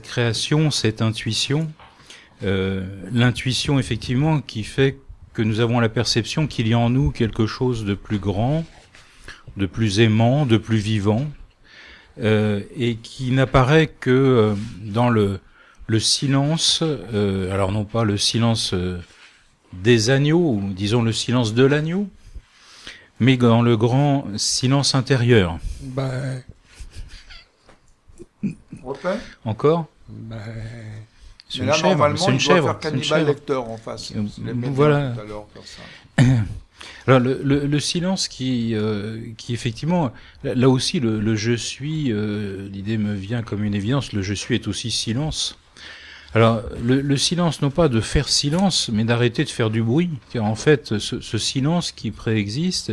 [0.03, 1.70] création, cette intuition,
[2.42, 4.99] euh, l'intuition effectivement qui fait
[5.35, 8.64] que nous avons la perception qu'il y a en nous quelque chose de plus grand,
[9.57, 11.29] de plus aimant, de plus vivant,
[12.22, 15.40] euh, et qui n'apparaît que euh, dans le,
[15.87, 18.98] le silence, euh, alors non pas le silence euh,
[19.72, 22.09] des agneaux, ou disons le silence de l'agneau,
[23.20, 25.59] mais dans le grand silence intérieur.
[25.83, 26.11] Bah,
[28.83, 30.37] Refait Encore bah,
[31.48, 34.12] C'est une là, chèvre, normalement, c'est une il doit chèvre, faire lecteur en face.
[34.14, 34.22] Euh,
[34.55, 35.12] voilà.
[35.12, 36.24] tout à l'heure, faire ça.
[37.07, 40.12] Alors le, le, le silence qui, euh, qui effectivement,
[40.43, 44.33] là, aussi le, le je suis, euh, l'idée me vient comme une évidence, le je
[44.33, 45.59] suis est aussi silence.
[46.35, 50.11] Alors le, le silence non pas de faire silence, mais d'arrêter de faire du bruit,
[50.38, 52.93] en fait ce, ce silence qui préexiste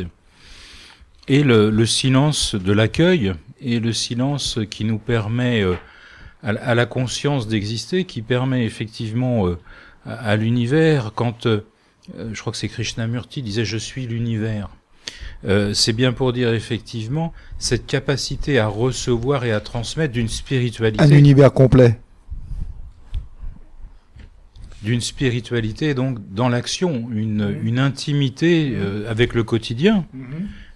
[1.27, 5.75] est le, le silence de l'accueil et le silence qui nous permet euh,
[6.43, 9.57] à, à la conscience d'exister, qui permet effectivement euh,
[10.05, 11.61] à, l'univers quand euh,
[12.33, 14.69] je crois que c'est Krishnamurti, disait je suis l'univers.
[15.45, 20.29] Euh, c'est bien pour dire effectivement cette capacité à recevoir et à transmettre d'une Un
[20.29, 21.99] spiritualité, univers complet.
[24.83, 30.05] d'une spiritualité donc dans l'action, une, une intimité euh, avec le quotidien,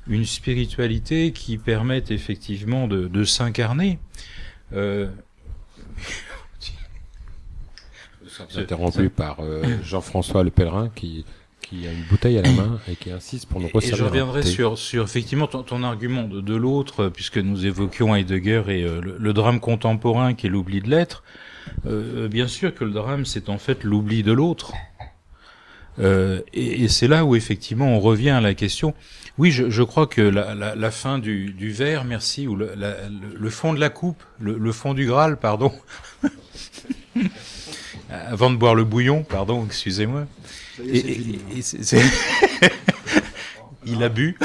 [0.07, 3.99] une spiritualité qui permette effectivement de, de s'incarner.
[4.73, 5.07] Euh,
[8.55, 11.25] interrompu par euh, Jean-François Le Pèlerin qui,
[11.61, 14.03] qui a une bouteille à la main et qui insiste pour nous Et resservir je
[14.03, 18.15] un reviendrai sur, sur effectivement ton, ton argument de, de l'autre, euh, puisque nous évoquions
[18.15, 21.23] Heidegger et euh, le, le drame contemporain qui est l'oubli de l'être.
[21.87, 24.73] Euh, bien sûr que le drame, c'est en fait l'oubli de l'autre.
[25.97, 28.93] Euh, et et c'est là où effectivement on revient à la question.
[29.37, 32.71] Oui, je, je crois que la, la, la fin du, du verre, merci, ou le,
[32.75, 35.71] la- le, le fond de la coupe, le, le fond du Graal, pardon.
[38.27, 40.25] Avant de boire le bouillon, pardon, excusez-moi.
[40.83, 42.01] Et- et- et c'est- c'est-
[43.85, 44.37] Il a bu.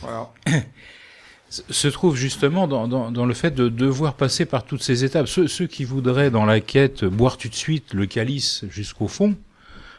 [0.00, 0.30] Voilà.
[1.48, 5.26] se trouve justement dans, dans, dans le fait de devoir passer par toutes ces étapes.
[5.28, 9.34] Ceux, ceux qui voudraient dans la quête boire tout de suite le calice jusqu'au fond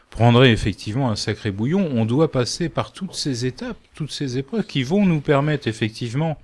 [0.08, 1.88] prendraient effectivement un sacré bouillon.
[1.92, 6.38] On doit passer par toutes ces étapes, toutes ces épreuves qui vont nous permettre effectivement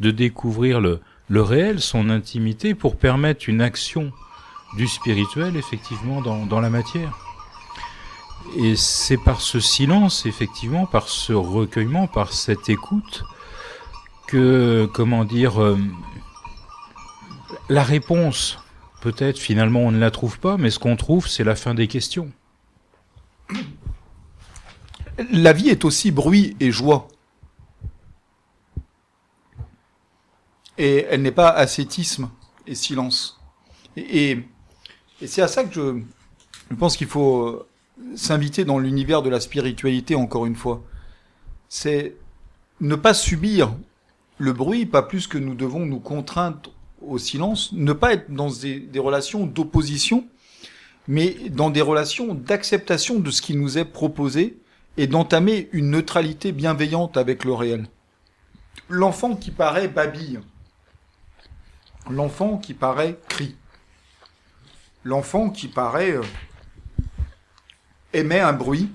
[0.00, 4.12] de découvrir le, le réel, son intimité, pour permettre une action
[4.76, 7.18] du spirituel effectivement dans, dans la matière.
[8.56, 13.24] Et c'est par ce silence, effectivement, par ce recueillement, par cette écoute,
[14.26, 15.78] que, comment dire, euh,
[17.68, 18.58] la réponse,
[19.00, 21.88] peut-être finalement on ne la trouve pas, mais ce qu'on trouve, c'est la fin des
[21.88, 22.30] questions.
[25.30, 27.08] La vie est aussi bruit et joie.
[30.76, 32.30] Et elle n'est pas ascétisme
[32.66, 33.40] et silence.
[33.96, 34.48] Et, et,
[35.20, 36.02] et c'est à ça que
[36.70, 37.66] je, pense qu'il faut euh,
[38.16, 40.82] s'inviter dans l'univers de la spiritualité encore une fois.
[41.68, 42.16] C'est
[42.80, 43.74] ne pas subir
[44.38, 48.50] le bruit, pas plus que nous devons nous contraindre au silence, ne pas être dans
[48.50, 50.26] des, des relations d'opposition,
[51.06, 54.58] mais dans des relations d'acceptation de ce qui nous est proposé
[54.96, 57.86] et d'entamer une neutralité bienveillante avec le réel.
[58.88, 60.40] L'enfant qui paraît babille,
[62.10, 63.56] l'enfant qui paraît crie,
[65.04, 66.22] l'enfant qui paraît euh,
[68.12, 68.90] émet un bruit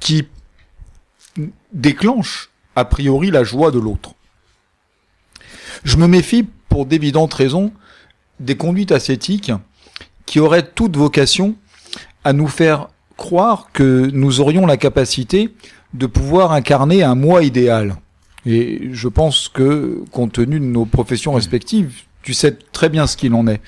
[0.00, 0.26] qui
[1.72, 4.14] déclenche a priori la joie de l'autre.
[5.84, 7.72] Je me méfie pour d'évidentes raisons
[8.40, 9.52] des conduites ascétiques
[10.24, 11.56] qui auraient toute vocation
[12.24, 15.54] à nous faire croire que nous aurions la capacité
[15.94, 17.96] de pouvoir incarner un moi idéal.
[18.44, 23.16] Et je pense que, compte tenu de nos professions respectives, tu sais très bien ce
[23.16, 23.60] qu'il en est.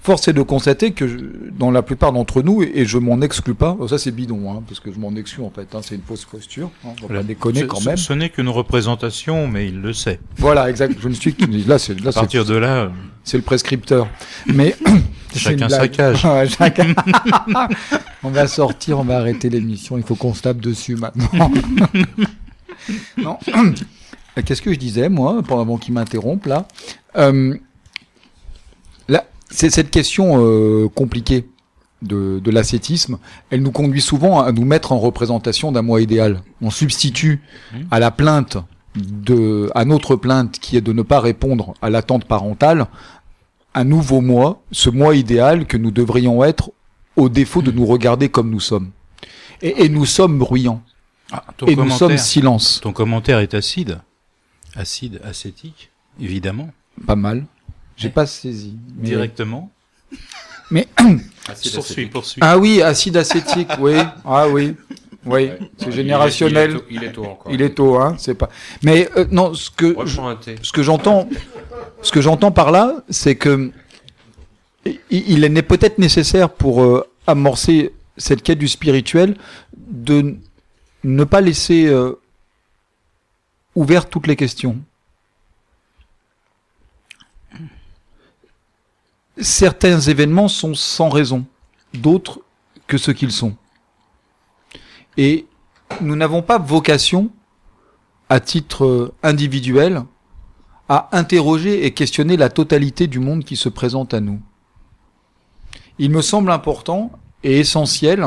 [0.00, 1.18] Force est de constater que je-
[1.58, 4.80] dans la plupart d'entre nous, et je m'en exclus pas, ça c'est bidon, hein, parce
[4.80, 7.20] que je m'en exclus en fait, hein, c'est une fausse posture, hein, on va Voilà.
[7.20, 7.96] pas déconner quand même.
[7.98, 10.20] Ce n'est qu'une représentation, mais il le sait.
[10.38, 10.94] Voilà, exact.
[10.98, 12.90] Je ne suis que là, c'est là, À partir de là,
[13.24, 14.08] c'est le prescripteur.
[14.46, 14.74] Mais
[15.32, 16.20] c'est Chacun sa cage.
[16.58, 16.94] Chacun-
[18.22, 19.98] on va sortir, on va arrêter l'émission.
[19.98, 21.52] Il faut qu'on se tape dessus maintenant.
[23.18, 23.36] non.
[24.46, 26.66] Qu'est-ce que je disais moi, pendant avant qu'il m'interrompe là?
[27.16, 27.58] Euh, Là,
[29.50, 31.48] c'est cette question euh, compliquée
[32.02, 33.18] de, de l'ascétisme.
[33.50, 36.42] Elle nous conduit souvent à nous mettre en représentation d'un moi idéal.
[36.60, 37.40] On substitue
[37.90, 38.58] à la plainte
[38.94, 42.86] de, à notre plainte qui est de ne pas répondre à l'attente parentale,
[43.74, 46.70] un nouveau moi, ce moi idéal que nous devrions être
[47.16, 48.90] au défaut de nous regarder comme nous sommes.
[49.60, 50.82] Et, et nous sommes bruyants.
[51.32, 52.80] ah, ton, et nous sommes silence.
[52.82, 54.00] ton commentaire est acide.
[54.76, 56.70] Acide, acétique, évidemment.
[57.06, 57.46] Pas mal.
[57.98, 58.76] J'ai pas saisi.
[58.96, 59.70] mais- Directement.
[60.70, 60.86] Mais
[61.74, 62.40] Poursuis, poursuis.
[62.44, 63.94] ah oui, acide acétique, oui.
[64.24, 64.74] Ah oui.
[65.26, 65.58] Oui, Ouais.
[65.78, 66.70] c'est Il est- générationnel.
[66.70, 67.52] Il est, tôt, il est tôt encore.
[67.52, 68.48] Il est tôt, hein, c'est pas.
[68.82, 70.20] Mais euh, non, ce que je
[70.62, 71.28] ce que j'entends,
[72.02, 73.70] ce que j'entends par là, c'est que
[74.86, 79.36] i- il est peut-être nécessaire pour euh, amorcer cette quête du spirituel
[79.76, 80.36] de
[81.04, 82.12] ne pas laisser euh,
[83.74, 84.78] ouvertes toutes les questions.
[89.40, 91.44] Certains événements sont sans raison,
[91.94, 92.40] d'autres
[92.86, 93.54] que ce qu'ils sont.
[95.16, 95.46] Et
[96.00, 97.30] nous n'avons pas vocation,
[98.28, 100.02] à titre euh, individuel,
[100.88, 104.40] à interroger et questionner la totalité du monde qui se présente à nous.
[105.98, 108.26] Il me semble important et essentiel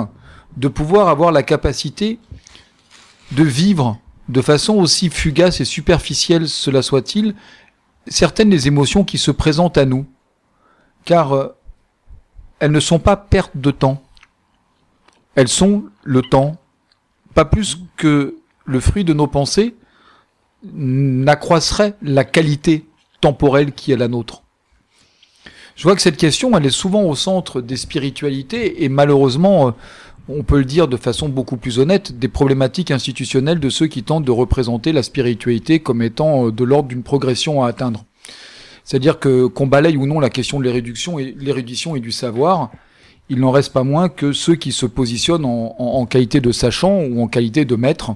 [0.57, 2.19] de pouvoir avoir la capacité
[3.31, 7.35] de vivre de façon aussi fugace et superficielle cela soit-il,
[8.07, 10.05] certaines des émotions qui se présentent à nous,
[11.05, 11.47] car euh,
[12.59, 14.01] elles ne sont pas perte de temps,
[15.35, 16.57] elles sont le temps,
[17.33, 18.35] pas plus que
[18.65, 19.75] le fruit de nos pensées,
[20.63, 22.85] n'accroisserait la qualité
[23.19, 24.43] temporelle qui est la nôtre.
[25.75, 29.71] Je vois que cette question, elle est souvent au centre des spiritualités et malheureusement, euh,
[30.29, 34.03] on peut le dire de façon beaucoup plus honnête, des problématiques institutionnelles de ceux qui
[34.03, 38.05] tentent de représenter la spiritualité comme étant euh, de l'ordre d'une progression à atteindre.
[38.83, 41.19] C'est-à-dire que qu'on balaye ou non la question de l'érudition
[41.95, 42.71] et, du savoir,
[43.29, 46.51] il n'en reste pas moins que ceux qui se positionnent en, en- en qualité de
[46.51, 48.11] sachant ou en qualité de maître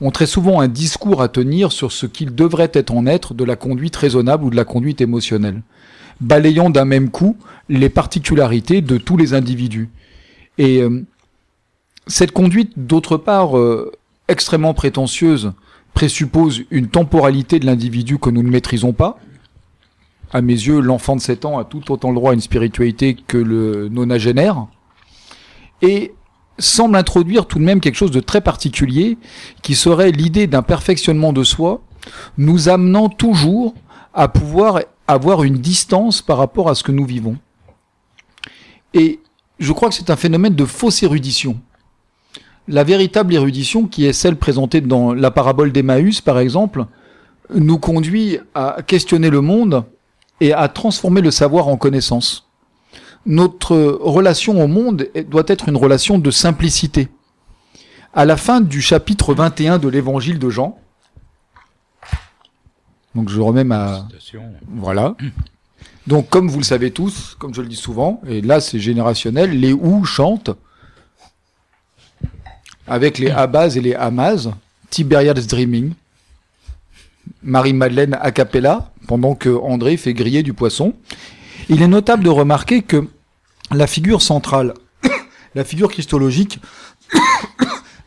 [0.00, 3.44] ont très souvent un discours à tenir sur ce qu'il devrait être en être de
[3.44, 5.62] la conduite raisonnable ou de la conduite émotionnelle,
[6.20, 7.36] balayant d'un même coup
[7.68, 9.88] les particularités de tous les individus.
[10.58, 11.04] Et euh,
[12.06, 13.92] cette conduite, d'autre part, euh,
[14.28, 15.52] extrêmement prétentieuse,
[15.94, 19.18] présuppose une temporalité de l'individu que nous ne maîtrisons pas.
[20.32, 23.14] À mes yeux, l'enfant de 7 ans a tout autant le droit à une spiritualité
[23.14, 24.66] que le nonagénaire.
[25.82, 26.14] Et
[26.58, 29.18] semble introduire tout de même quelque chose de très particulier,
[29.62, 31.82] qui serait l'idée d'un perfectionnement de soi,
[32.38, 33.74] nous amenant toujours
[34.14, 37.36] à pouvoir avoir une distance par rapport à ce que nous vivons.
[38.94, 39.20] Et
[39.58, 41.60] je crois que c'est un phénomène de fausse érudition.
[42.68, 46.86] La véritable érudition, qui est celle présentée dans la parabole d'Emmaüs, par exemple,
[47.54, 49.84] nous conduit à questionner le monde
[50.42, 52.48] et à transformer le savoir en connaissance.
[53.24, 57.08] Notre relation au monde doit être une relation de simplicité.
[58.12, 60.78] À la fin du chapitre 21 de l'évangile de Jean,
[63.14, 64.08] donc je remets ma,
[64.68, 65.14] voilà.
[66.06, 69.50] Donc, comme vous le savez tous, comme je le dis souvent, et là c'est générationnel,
[69.50, 70.50] les ou chantent
[72.88, 74.48] avec les Abaz et les Hamas,
[74.90, 75.92] Tiberia's Dreaming,
[77.42, 80.94] Marie-Madeleine a cappella, pendant que André fait griller du poisson.
[81.68, 83.08] Il est notable de remarquer que
[83.70, 84.74] la figure centrale,
[85.54, 86.60] la figure christologique,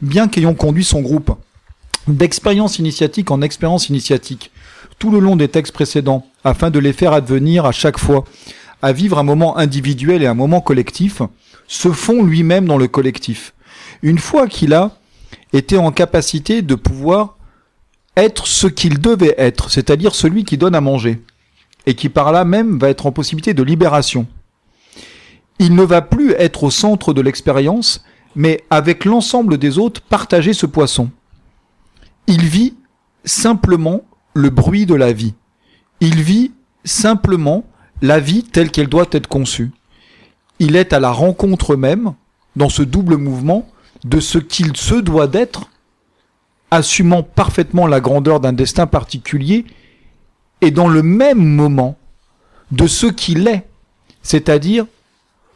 [0.02, 1.36] bien qu'ayant conduit son groupe
[2.08, 4.52] d'expérience initiatique en expérience initiatique
[5.00, 8.24] tout le long des textes précédents, afin de les faire advenir à chaque fois
[8.82, 11.22] à vivre un moment individuel et un moment collectif,
[11.68, 13.54] se fond lui-même dans le collectif.
[14.04, 14.92] Une fois qu'il a
[15.54, 17.35] été en capacité de pouvoir
[18.18, 21.22] être ce qu'il devait être, c'est-à-dire celui qui donne à manger,
[21.86, 24.28] et qui par là même va être en possibilité de libération.
[25.60, 28.04] Il ne va plus être au centre de l'expérience,
[28.36, 31.10] mais avec l'ensemble des autres partager ce poisson.
[32.28, 32.74] Il vit
[33.24, 34.02] simplement
[34.34, 35.34] le bruit de la vie.
[36.02, 36.52] Il vit
[36.84, 37.64] simplement
[38.02, 39.72] la vie telle qu'elle doit être conçue.
[40.60, 42.14] Il est à la rencontre même,
[42.56, 43.68] dans ce double mouvement,
[44.04, 45.70] de ce qu'il se doit d'être,
[46.72, 49.66] assumant parfaitement la grandeur d'un destin particulier,
[50.62, 51.98] et dans le même moment
[52.72, 53.68] de ce qu'il est,
[54.22, 54.86] c'est-à-dire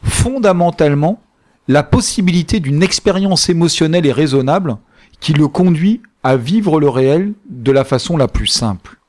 [0.02, 1.20] fondamentalement
[1.68, 4.76] la possibilité d'une expérience émotionnelle et raisonnable
[5.20, 8.99] qui le conduit à vivre le réel de la façon la plus simple.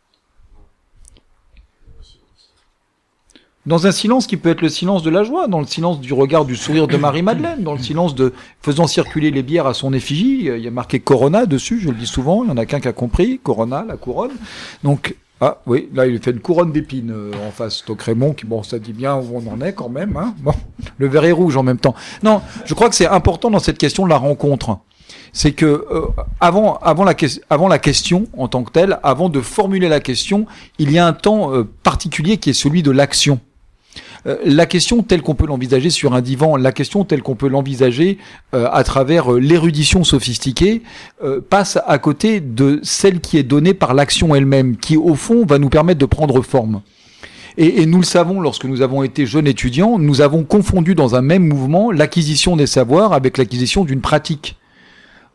[3.68, 6.14] Dans un silence qui peut être le silence de la joie, dans le silence du
[6.14, 9.94] regard du sourire de Marie-Madeleine, dans le silence de faisant circuler les bières à son
[9.94, 12.66] effigie, il y a marqué Corona dessus, je le dis souvent, il y en a
[12.66, 14.32] qu'un qui a compris, Corona, la couronne.
[14.84, 17.84] Donc, ah oui, là il fait une couronne d'épines euh, en face.
[17.86, 20.18] Donc Raymond, qui bon, ça dit bien où on en est quand même.
[20.18, 20.54] Hein bon,
[20.98, 21.94] le verre est rouge en même temps.
[22.24, 24.80] Non, je crois que c'est important dans cette question de la rencontre
[25.34, 26.08] c'est que euh,
[26.40, 27.14] avant, avant, la,
[27.50, 30.46] avant la question en tant que telle, avant de formuler la question,
[30.78, 33.40] il y a un temps euh, particulier qui est celui de l'action.
[34.28, 37.48] Euh, la question telle qu'on peut l'envisager sur un divan, la question telle qu'on peut
[37.48, 38.18] l'envisager
[38.54, 40.84] à travers l'érudition sophistiquée,
[41.50, 45.58] passe à côté de celle qui est donnée par l'action elle-même, qui au fond va
[45.58, 46.82] nous permettre de prendre forme.
[47.58, 51.22] Et, nous le savons, lorsque nous avons été jeunes étudiants, nous avons confondu dans un
[51.22, 54.58] même mouvement l'acquisition des savoirs avec l'acquisition d'une pratique.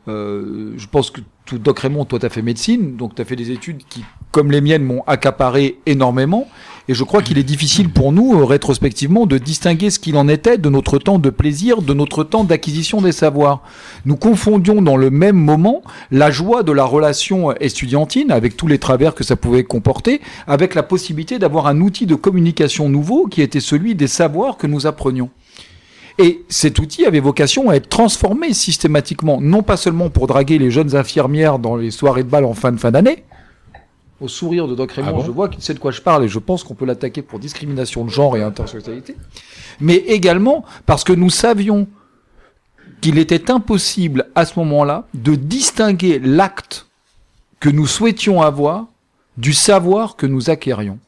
[0.09, 3.25] Euh, je pense que tout, Doc Raymond, toi, tu as fait médecine, donc tu as
[3.25, 6.49] fait des études qui, comme les miennes, m'ont accaparé énormément.
[6.89, 10.29] Et je crois qu'il est difficile pour nous, euh, rétrospectivement, de distinguer ce qu'il en
[10.29, 13.63] était de notre temps de plaisir, de notre temps d'acquisition des savoirs.
[14.05, 15.83] Nous confondions dans le même moment
[16.13, 20.77] la joie de la relation estudiantine, avec tous les travers que ça pouvait comporter, avec
[20.77, 24.87] la possibilité d'avoir un outil de communication nouveau qui était celui des savoirs que nous
[24.87, 25.31] apprenions.
[26.19, 30.71] Et cet outil avait vocation à être transformé systématiquement, non pas seulement pour draguer les
[30.71, 33.25] jeunes infirmières dans les soirées de bal en fin de fin d'année.
[34.21, 36.29] Au sourire de Doc Raymond, Ah je vois qu'il sait de quoi je parle et
[36.29, 39.15] je pense qu'on peut l'attaquer pour discrimination de genre et intersexualité.
[39.81, 41.87] Mais également parce que nous savions
[43.03, 46.87] qu'il était impossible à ce moment-là de distinguer l'acte
[47.61, 48.87] que nous souhaitions avoir
[49.37, 50.99] du savoir que nous acquérions.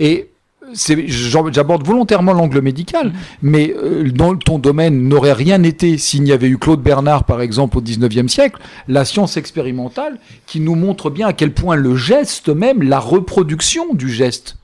[0.00, 0.30] Et
[0.72, 3.12] j'aborde volontairement l'angle médical,
[3.42, 7.40] mais euh, dans ton domaine n'aurait rien été s'il n'y avait eu Claude Bernard, par
[7.40, 11.96] exemple, au 19e siècle, la science expérimentale, qui nous montre bien à quel point le
[11.96, 14.56] geste même, la reproduction du geste,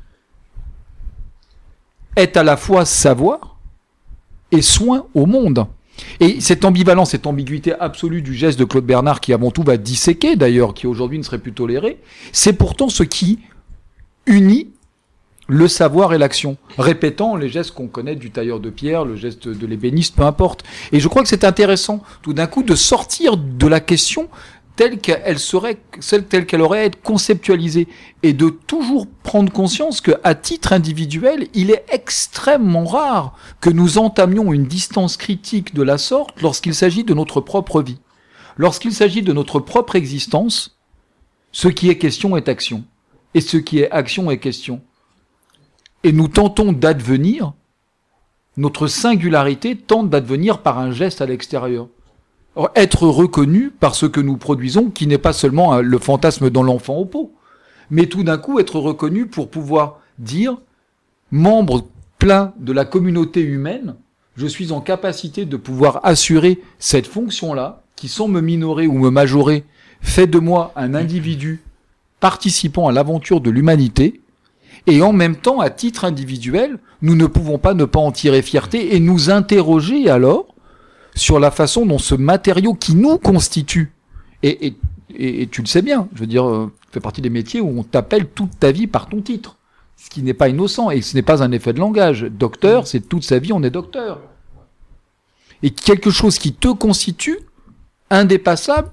[2.16, 3.58] est à la fois savoir
[4.52, 5.66] et soin au monde.
[6.18, 9.76] Et cette ambivalence, cette ambiguïté absolue du geste de Claude Bernard, qui avant tout va
[9.76, 11.98] disséquer d'ailleurs, qui aujourd'hui ne serait plus toléré,
[12.32, 13.38] c'est pourtant ce qui
[14.26, 14.68] unit
[15.50, 19.48] le savoir et l'action, répétant les gestes qu'on connaît du tailleur de pierre, le geste
[19.48, 20.62] de l'ébéniste, peu importe.
[20.92, 24.28] Et je crois que c'est intéressant, tout d'un coup, de sortir de la question
[24.76, 25.78] telle qu'elle serait,
[26.28, 27.88] telle qu'elle aurait à être conceptualisée,
[28.22, 33.98] et de toujours prendre conscience que, à titre individuel, il est extrêmement rare que nous
[33.98, 37.98] entamions une distance critique de la sorte lorsqu'il s'agit de notre propre vie.
[38.56, 40.78] Lorsqu'il s'agit de notre propre existence,
[41.50, 42.84] ce qui est question est action,
[43.34, 44.80] et ce qui est action est question
[46.04, 47.52] et nous tentons d'advenir,
[48.56, 51.88] notre singularité tente d'advenir par un geste à l'extérieur.
[52.74, 56.96] Être reconnu par ce que nous produisons, qui n'est pas seulement le fantasme dans l'enfant
[56.96, 57.32] au pot,
[57.90, 60.56] mais tout d'un coup être reconnu pour pouvoir dire,
[61.30, 61.86] membre
[62.18, 63.94] plein de la communauté humaine,
[64.36, 69.10] je suis en capacité de pouvoir assurer cette fonction-là, qui sans me minorer ou me
[69.10, 69.64] majorer,
[70.00, 71.62] fait de moi un individu
[72.20, 74.20] participant à l'aventure de l'humanité,
[74.86, 78.42] et en même temps, à titre individuel, nous ne pouvons pas ne pas en tirer
[78.42, 80.54] fierté et nous interroger alors
[81.14, 83.92] sur la façon dont ce matériau qui nous constitue,
[84.42, 87.60] et, et, et, tu le sais bien, je veux dire, euh, fait partie des métiers
[87.60, 89.56] où on t'appelle toute ta vie par ton titre,
[89.96, 92.22] ce qui n'est pas innocent et ce n'est pas un effet de langage.
[92.22, 94.20] Docteur, c'est toute sa vie, on est docteur.
[95.62, 97.38] Et quelque chose qui te constitue
[98.08, 98.90] indépassable,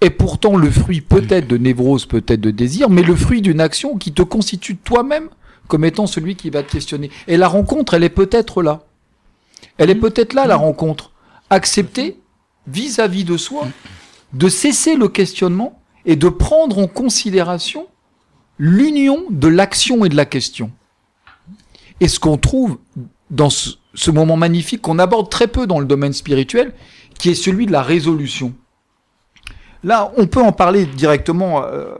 [0.00, 3.98] est pourtant le fruit peut-être de névrose, peut-être de désir, mais le fruit d'une action
[3.98, 5.28] qui te constitue toi-même
[5.68, 7.10] comme étant celui qui va te questionner.
[7.28, 8.84] Et la rencontre, elle est peut-être là.
[9.78, 11.12] Elle est peut-être là, la rencontre.
[11.48, 12.18] Accepter,
[12.66, 13.68] vis-à-vis de soi,
[14.32, 17.86] de cesser le questionnement et de prendre en considération
[18.58, 20.70] l'union de l'action et de la question.
[22.00, 22.78] Et ce qu'on trouve
[23.30, 26.74] dans ce, ce moment magnifique qu'on aborde très peu dans le domaine spirituel,
[27.18, 28.54] qui est celui de la résolution.
[29.82, 31.94] Là, on peut en parler directement, euh,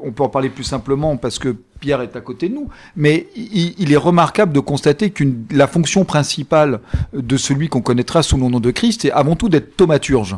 [0.00, 3.26] on peut en parler plus simplement parce que Pierre est à côté de nous, mais
[3.34, 6.80] il, est remarquable de constater qu'une la fonction principale
[7.12, 10.36] de celui qu'on connaîtra sous le nom de Christ est avant tout d'être thaumaturge.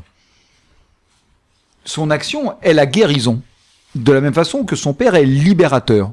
[1.84, 3.42] Son action est la guérison,
[3.94, 6.12] de la même façon que son père est libérateur.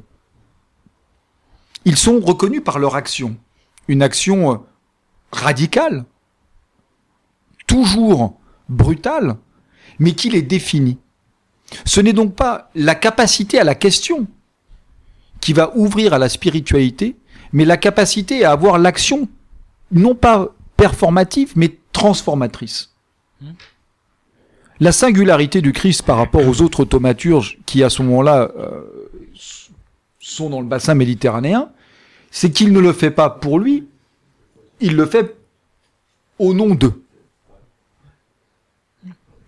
[1.86, 3.36] Ils sont reconnus par leur action,
[3.88, 4.56] une action euh,
[5.32, 6.04] radicale,
[7.66, 9.36] toujours brutale,
[9.98, 10.98] mais qui les définit.
[11.84, 14.26] Ce n'est donc pas la capacité à la question
[15.40, 17.16] qui va ouvrir à la spiritualité,
[17.52, 19.28] mais la capacité à avoir l'action
[19.92, 22.94] non pas performative, mais transformatrice.
[24.80, 28.82] La singularité du Christ par rapport aux autres thaumaturges qui à ce moment-là euh,
[30.18, 31.70] sont dans le bassin méditerranéen,
[32.30, 33.86] c'est qu'il ne le fait pas pour lui,
[34.80, 35.36] il le fait
[36.38, 37.03] au nom d'eux.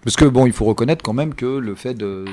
[0.07, 2.27] Parce que bon, il faut reconnaître quand même que le fait de,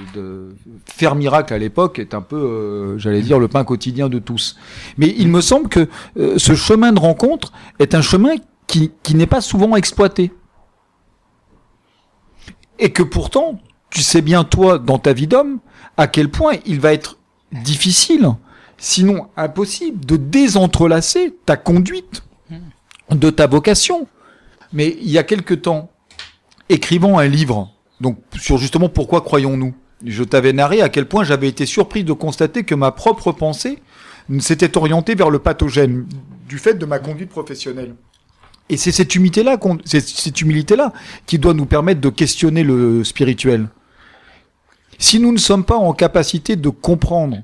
[0.86, 4.58] faire miracle à l'époque est un peu, euh, j'allais dire, le pain quotidien de tous.
[5.00, 8.36] Mais il me semble que euh, ce chemin de rencontre est un chemin
[8.68, 10.32] qui, qui n'est pas souvent exploité.
[12.78, 13.60] Et que pourtant,
[13.90, 15.58] tu sais bien toi, dans ta vie d'homme,
[15.98, 17.18] à quel point il va être
[17.54, 18.30] difficile,
[18.78, 22.22] sinon impossible, de désentrelacer ta conduite
[23.10, 24.08] de ta vocation.
[24.74, 25.90] Mais il y a quelque temps,
[26.74, 27.72] écrivant un livre,
[28.02, 29.74] donc sur justement pourquoi croyons-nous,
[30.06, 33.80] je t'avais narré à quel point j'avais été surpris de constater que ma propre pensée
[34.40, 36.06] s'était orientée vers le pathogène
[36.48, 37.96] du fait de ma conduite professionnelle.
[38.70, 40.94] Et c'est cette humilité-là, cette humilité-là
[41.26, 43.68] qui doit nous permettre de questionner le spirituel.
[44.98, 47.38] Si nous ne sommes pas en capacité de comprendre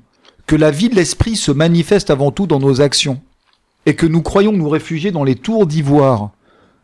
[0.46, 3.20] que la vie de l'esprit se manifeste avant tout dans nos actions,
[3.86, 6.30] et que nous croyons nous réfugier dans les tours d'ivoire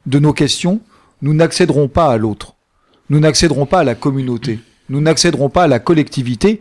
[0.06, 0.80] de nos questions,
[1.22, 2.54] nous n'accéderons pas à l'autre.
[3.08, 4.60] Nous n'accéderons pas à la communauté.
[4.88, 6.60] Nous n'accéderons pas à la collectivité.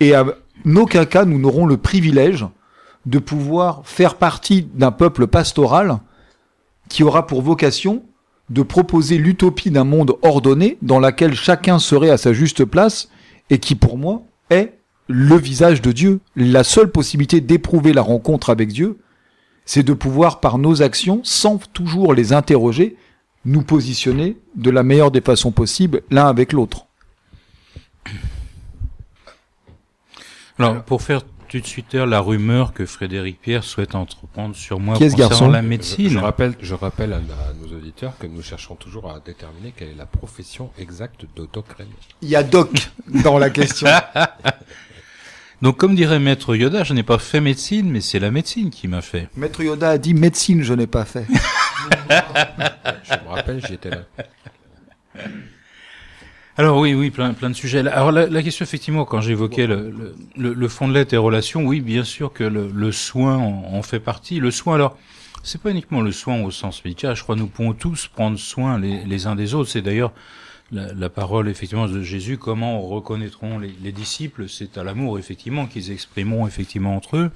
[0.00, 0.26] Et à
[0.64, 2.46] aucun cas, nous n'aurons le privilège
[3.06, 5.98] de pouvoir faire partie d'un peuple pastoral
[6.88, 8.02] qui aura pour vocation
[8.50, 13.08] de proposer l'utopie d'un monde ordonné dans laquelle chacun serait à sa juste place
[13.50, 14.74] et qui, pour moi, est
[15.08, 16.20] le visage de Dieu.
[16.36, 18.98] La seule possibilité d'éprouver la rencontre avec Dieu,
[19.64, 22.96] c'est de pouvoir, par nos actions, sans toujours les interroger,
[23.46, 26.86] nous positionner de la meilleure des façons possibles l'un avec l'autre.
[30.58, 34.96] Alors, pour faire tout de suite la rumeur que Frédéric Pierre souhaite entreprendre sur moi
[34.96, 36.08] Qui est ce concernant garçon la Je, médecine.
[36.08, 37.20] je rappelle, je rappelle à, à
[37.62, 41.66] nos auditeurs que nous cherchons toujours à déterminer quelle est la profession exacte de Doc.
[42.22, 42.90] Il y a Doc
[43.22, 43.86] dans la question.
[45.62, 48.88] Donc, comme dirait Maître Yoda, je n'ai pas fait médecine, mais c'est la médecine qui
[48.88, 49.28] m'a fait.
[49.36, 51.26] Maître Yoda a dit médecine, je n'ai pas fait.
[53.04, 54.02] Je me rappelle, j'y étais là.
[56.56, 57.86] Alors oui, oui, plein, plein de sujets.
[57.86, 61.18] Alors la, la question, effectivement, quand j'évoquais le, le, le, le fond de lettre et
[61.18, 64.40] relations, oui, bien sûr que le, le soin en, en fait partie.
[64.40, 64.96] Le soin, alors,
[65.42, 67.14] c'est pas uniquement le soin au sens médical.
[67.14, 69.70] Je crois que nous pouvons tous prendre soin les, les uns des autres.
[69.70, 70.12] C'est d'ailleurs
[70.72, 72.38] la, parole, effectivement, de Jésus.
[72.38, 74.48] Comment reconnaîtront les, les disciples?
[74.48, 77.30] C'est à l'amour, effectivement, qu'ils exprimeront effectivement entre eux.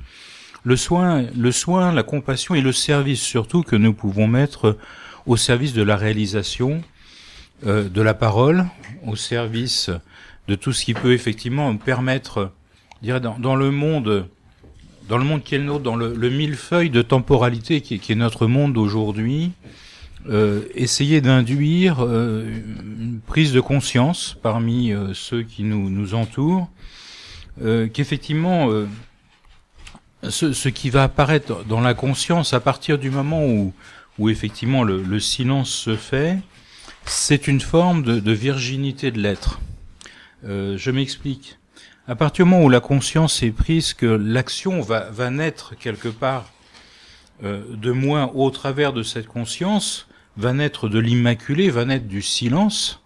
[0.65, 4.77] Le soin, le soin, la compassion et le service, surtout, que nous pouvons mettre
[5.27, 6.83] au service de la réalisation
[7.67, 8.67] euh, de la parole,
[9.07, 9.91] au service
[10.49, 12.53] de tout ce qui peut effectivement me permettre,
[13.03, 14.29] dirais, dans, dans le monde,
[15.09, 18.15] dans le monde qui est le nôtre, dans le, le millefeuille de temporalité qui est
[18.15, 19.53] notre monde aujourd'hui,
[20.29, 26.69] euh, essayer d'induire euh, une prise de conscience parmi euh, ceux qui nous, nous entourent,
[27.93, 28.71] qu'effectivement,
[30.27, 33.75] ce, ce qui va apparaître dans la conscience à partir du moment où,
[34.19, 36.39] où effectivement le, le silence se fait,
[37.05, 39.61] c'est une forme de, virginité de l'être.
[40.43, 41.59] Je m'explique.
[42.09, 46.09] À partir du moment où la conscience est prise que l'action va, va naître quelque
[46.09, 46.51] part
[47.43, 50.07] de moi au travers de cette conscience,
[50.41, 53.03] va naître de l'immaculé, va naître du silence,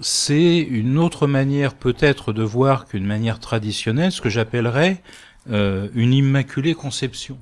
[0.00, 5.02] c'est une autre manière peut-être de voir qu'une manière traditionnelle, ce que j'appellerais
[5.50, 7.38] euh, une immaculée conception.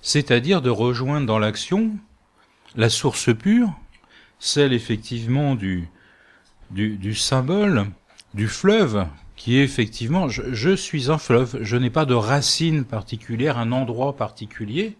[0.00, 1.92] C'est-à-dire de rejoindre dans l'action
[2.76, 3.72] la source pure,
[4.38, 5.88] celle effectivement du,
[6.70, 7.86] du, symbole,
[8.34, 9.06] du fleuve,
[9.36, 14.16] qui est effectivement, je suis un fleuve, je n'ai pas de racine particulière, un endroit
[14.16, 14.96] particulier,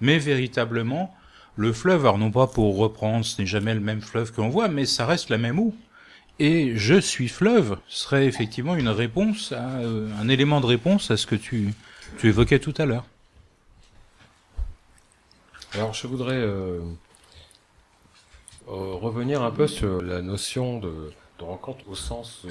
[0.00, 1.14] mais véritablement
[1.56, 4.50] le fleuve, alors non pas pour reprendre, ce n'est jamais le même fleuve que l'on
[4.50, 5.74] voit, mais ça reste la même eau.
[6.38, 11.26] Et je suis fleuve serait effectivement une réponse, euh, un élément de réponse à ce
[11.26, 11.72] que tu,
[12.22, 13.06] évoquais tout à l'heure.
[15.72, 16.80] Alors je voudrais euh,
[18.68, 22.46] euh, revenir un peu sur la notion de, rencontre au sens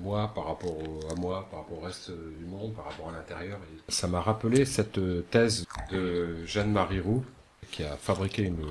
[0.00, 0.76] moi par rapport
[1.10, 3.58] à moi, par rapport au reste du monde, par rapport à l'intérieur.
[3.88, 7.24] Ça m'a rappelé cette euh, thèse de Jeanne-Marie Roux
[7.70, 8.64] qui a fabriqué une,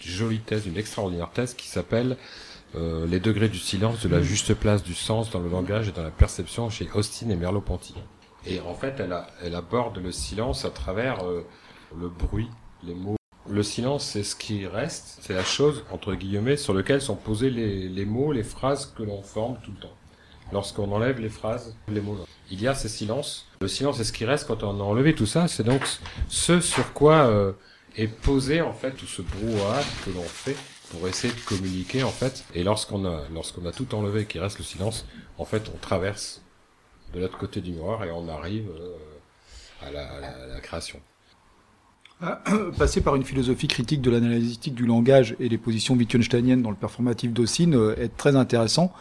[0.00, 2.16] jolie thèse, une extraordinaire thèse qui s'appelle
[2.76, 5.92] euh, Les degrés du silence, de la juste place du sens dans le langage et
[5.92, 7.94] dans la perception chez Austin et Merleau-Ponty.
[8.46, 9.02] Et en fait,
[9.42, 11.44] elle, aborde le silence à travers euh,
[11.98, 12.48] le bruit,
[12.82, 13.16] les mots.
[13.50, 17.50] Le silence, c'est ce qui reste, c'est la chose, entre guillemets, sur lequel sont posés
[17.50, 19.94] les mots, les phrases que l'on forme tout le temps.
[20.52, 22.18] Lorsqu'on enlève les phrases, les mots.
[22.50, 23.46] Il y a ces silences.
[23.60, 25.48] Le silence, c'est ce qui reste quand on a enlevé tout ça.
[25.48, 25.82] C'est donc
[26.28, 27.52] ce sur quoi euh,
[27.96, 30.56] est posé, en fait, tout ce brouhaha que l'on fait
[30.90, 32.44] pour essayer de communiquer, en fait.
[32.54, 35.76] Et lorsqu'on a, lorsqu'on a tout enlevé et qu'il reste le silence, en fait, on
[35.78, 36.42] traverse
[37.12, 41.00] de l'autre côté du miroir et on arrive euh, à la création.
[42.78, 46.76] Passer par une philosophie critique de l'analytique du langage et les positions wittgensteiniennes dans le
[46.76, 48.92] performatif d'Ossine euh, est très intéressant.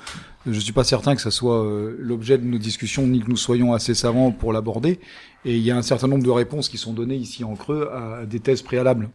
[0.46, 3.38] Je suis pas certain que ça soit euh, l'objet de nos discussions ni que nous
[3.38, 5.00] soyons assez savants pour l'aborder.
[5.46, 7.90] Et il y a un certain nombre de réponses qui sont données ici en creux
[7.92, 9.10] à des thèses préalables.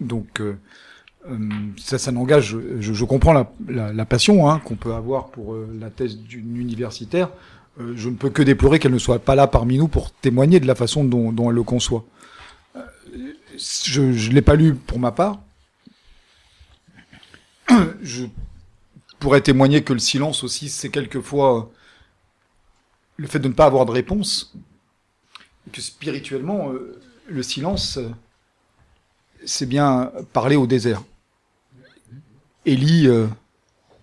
[0.00, 0.56] Donc euh,
[1.78, 2.56] ça, ça n'engage.
[2.80, 3.32] Je, comprends
[3.68, 7.30] la, passion hein, qu'on peut avoir pour la thèse d'une universitaire.
[7.78, 10.66] Je ne peux que déplorer qu'elle ne soit pas là parmi nous pour témoigner de
[10.66, 12.04] la façon dont elle le conçoit
[13.56, 15.40] je ne l'ai pas lu pour ma part.
[18.02, 18.26] Je
[19.18, 21.62] pourrais témoigner que le silence aussi, c'est quelquefois euh,
[23.16, 24.54] le fait de ne pas avoir de réponse.
[25.66, 28.10] Et que spirituellement, euh, le silence, euh,
[29.44, 31.02] c'est bien parler au désert.
[32.64, 33.08] Élie,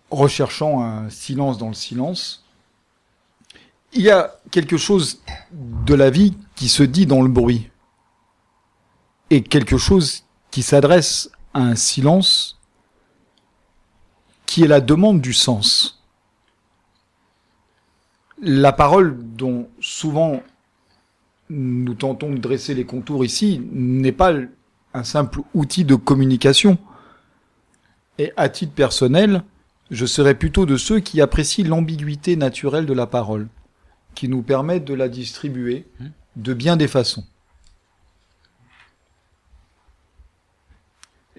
[0.09, 2.45] recherchant un silence dans le silence,
[3.91, 5.19] il y a quelque chose
[5.51, 7.69] de la vie qui se dit dans le bruit
[9.33, 12.59] et quelque chose qui s'adresse à un silence
[14.45, 16.03] qui est la demande du sens.
[18.39, 20.43] La parole dont souvent
[21.49, 24.33] nous tentons de dresser les contours ici n'est pas
[24.93, 26.77] un simple outil de communication.
[28.19, 29.43] Et à titre personnel,
[29.89, 33.47] je serais plutôt de ceux qui apprécient l'ambiguïté naturelle de la parole,
[34.13, 35.87] qui nous permet de la distribuer
[36.35, 37.25] de bien des façons.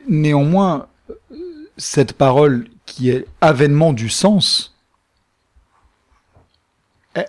[0.09, 0.89] Néanmoins,
[1.77, 4.75] cette parole qui est avènement du sens,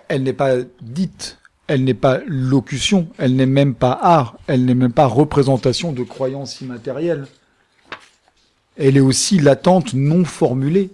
[0.08, 4.74] elle, n'est pas dite, elle n'est pas locution, elle n'est même pas art, elle n'est
[4.74, 7.26] même pas représentation de croyances immatérielles.
[8.76, 10.90] Elle est aussi l'attente non formulée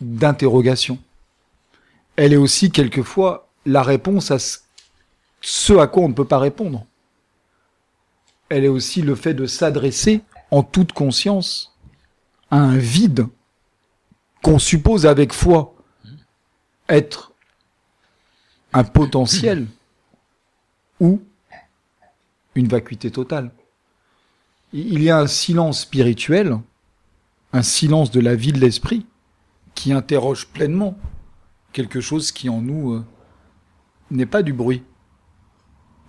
[0.00, 0.98] d'interrogation.
[2.16, 4.38] Elle est aussi quelquefois la réponse à
[5.40, 6.86] ce à quoi on ne peut pas répondre.
[8.48, 11.76] Elle est aussi le fait de s'adresser en toute conscience
[12.50, 13.26] à un vide
[14.42, 15.74] qu'on suppose avec foi
[16.88, 17.32] être
[18.72, 19.66] un potentiel
[21.00, 21.20] ou
[22.54, 23.50] une vacuité totale.
[24.72, 26.58] Il y a un silence spirituel,
[27.52, 29.06] un silence de la vie de l'esprit
[29.74, 30.96] qui interroge pleinement
[31.72, 33.04] quelque chose qui en nous euh,
[34.10, 34.82] n'est pas du bruit,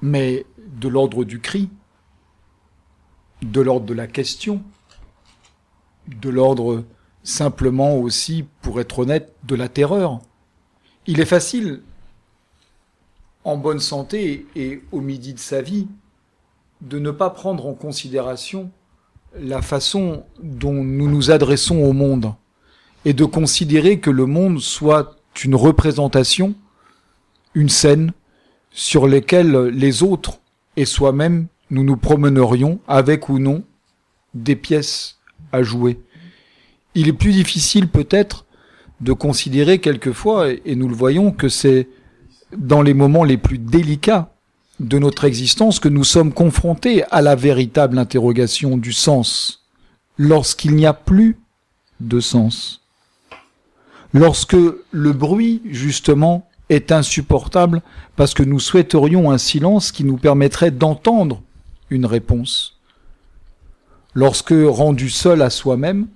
[0.02, 1.70] mais de l'ordre du cri,
[3.42, 4.62] de l'ordre de la question,
[6.08, 6.84] de l'ordre
[7.24, 10.20] simplement aussi, pour être honnête, de la terreur.
[11.06, 11.82] Il est facile,
[13.44, 15.88] en bonne santé et au midi de sa vie,
[16.82, 18.72] de ne pas prendre en considération
[19.38, 22.34] la façon dont nous nous adressons au monde
[23.06, 26.56] et de considérer que le monde soit une représentation,
[27.54, 28.12] une scène
[28.72, 30.40] sur laquelle les autres
[30.76, 33.64] et soi-même nous nous promènerions avec ou non
[34.34, 35.18] des pièces
[35.52, 36.00] à jouer.
[36.96, 38.46] Il est plus difficile peut-être
[39.02, 41.88] de considérer quelquefois, et nous le voyons, que c'est
[42.56, 44.34] dans les moments les plus délicats
[44.80, 49.66] de notre existence que nous sommes confrontés à la véritable interrogation du sens,
[50.18, 51.38] lorsqu'il n'y a plus
[52.00, 52.82] de sens.
[54.14, 54.56] Lorsque
[54.92, 57.82] le bruit, justement, est insupportable
[58.16, 61.42] parce que nous souhaiterions un silence qui nous permettrait d'entendre
[61.90, 62.80] une réponse.
[64.14, 66.08] Lorsque, rendu seul à soi-même,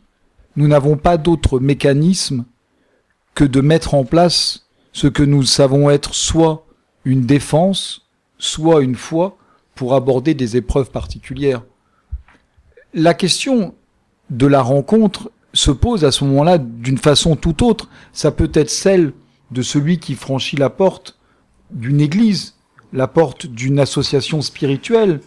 [0.55, 2.45] nous n'avons pas d'autre mécanisme
[3.35, 6.65] que de mettre en place ce que nous savons être soit
[7.05, 8.07] une défense,
[8.37, 9.37] soit une foi
[9.75, 11.63] pour aborder des épreuves particulières.
[12.93, 13.73] La question
[14.29, 17.89] de la rencontre se pose à ce moment-là d'une façon tout autre.
[18.13, 19.13] Ça peut être celle
[19.51, 21.17] de celui qui franchit la porte
[21.71, 22.55] d'une église,
[22.93, 25.21] la porte d'une association spirituelle,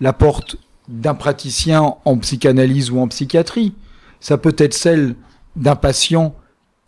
[0.00, 0.56] la porte
[0.88, 3.74] d'un praticien en psychanalyse ou en psychiatrie.
[4.20, 5.14] Ça peut être celle
[5.56, 6.34] d'un patient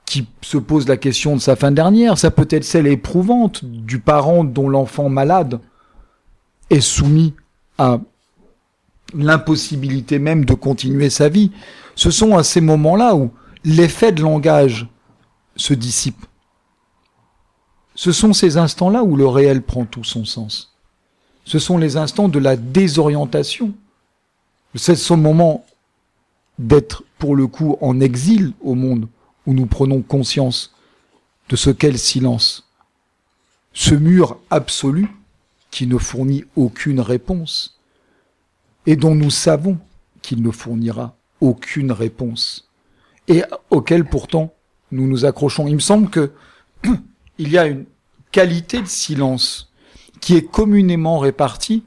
[0.06, 2.18] qui se pose la question de sa fin dernière.
[2.18, 5.60] Ça peut être celle éprouvante du parent dont l'enfant malade
[6.70, 7.34] est soumis
[7.78, 8.00] à
[9.14, 11.52] l'impossibilité même de continuer sa vie.
[11.94, 13.30] Ce sont à ces moments-là où
[13.64, 14.88] l'effet de langage
[15.56, 16.26] se dissipe.
[17.94, 20.71] Ce sont ces instants-là où le réel prend tout son sens.
[21.44, 23.72] Ce sont les instants de la désorientation.
[24.74, 25.64] C'est ce moment
[26.58, 29.08] d'être pour le coup en exil au monde
[29.46, 30.74] où nous prenons conscience
[31.48, 32.68] de ce qu'est le silence.
[33.72, 35.08] Ce mur absolu
[35.70, 37.78] qui ne fournit aucune réponse
[38.86, 39.78] et dont nous savons
[40.20, 42.68] qu'il ne fournira aucune réponse
[43.28, 44.52] et auquel pourtant
[44.90, 45.66] nous nous accrochons.
[45.66, 46.32] Il me semble que
[47.38, 47.86] il y a une
[48.30, 49.71] qualité de silence
[50.22, 51.82] qui est communément répartie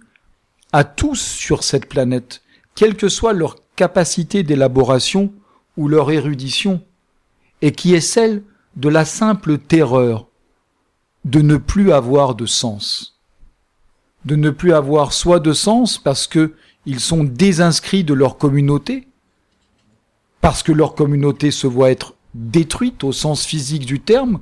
[0.73, 2.43] à tous sur cette planète,
[2.75, 5.33] quelle que soit leur capacité d'élaboration
[5.77, 6.83] ou leur érudition,
[7.61, 8.43] et qui est celle
[8.75, 10.27] de la simple terreur
[11.23, 13.17] de ne plus avoir de sens.
[14.25, 16.55] De ne plus avoir soit de sens parce que
[16.85, 19.07] ils sont désinscrits de leur communauté,
[20.41, 24.41] parce que leur communauté se voit être détruite au sens physique du terme,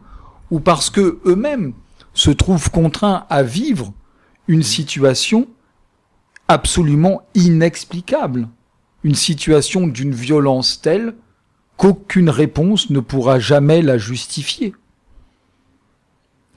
[0.49, 1.73] ou parce que eux-mêmes
[2.14, 3.93] se trouvent contraints à vivre
[4.47, 5.47] une situation
[6.47, 8.47] absolument inexplicable,
[9.03, 11.16] une situation d'une violence telle
[11.78, 14.76] qu'aucune réponse ne pourra jamais la justifier,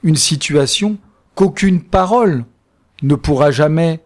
[0.03, 0.97] une situation
[1.35, 2.45] qu'aucune parole
[3.01, 4.03] ne pourra jamais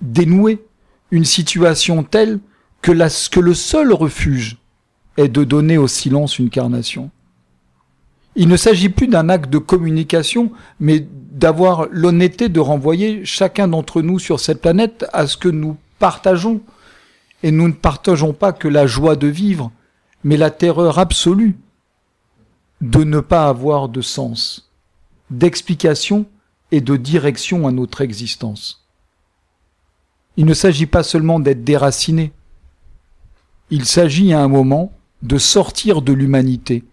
[0.00, 0.64] dénouer,
[1.10, 2.40] une situation telle
[2.82, 4.58] que, la, que le seul refuge
[5.16, 7.10] est de donner au silence une carnation.
[8.36, 14.02] Il ne s'agit plus d'un acte de communication, mais d'avoir l'honnêteté de renvoyer chacun d'entre
[14.02, 16.60] nous sur cette planète à ce que nous partageons.
[17.42, 19.72] Et nous ne partageons pas que la joie de vivre,
[20.24, 21.56] mais la terreur absolue
[22.80, 24.70] de ne pas avoir de sens,
[25.30, 26.26] d'explication
[26.70, 28.86] et de direction à notre existence.
[30.36, 32.32] Il ne s'agit pas seulement d'être déraciné,
[33.70, 36.84] il s'agit à un moment de sortir de l'humanité.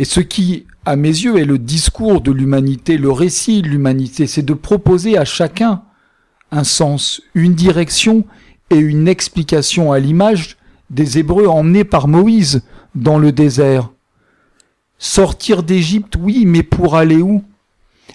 [0.00, 4.26] Et ce qui, à mes yeux, est le discours de l'humanité, le récit de l'humanité,
[4.26, 5.82] c'est de proposer à chacun
[6.50, 8.24] un sens, une direction
[8.70, 10.56] et une explication à l'image
[10.88, 12.62] des Hébreux emmenés par Moïse
[12.94, 13.90] dans le désert.
[14.96, 17.44] Sortir d'Égypte, oui, mais pour aller où?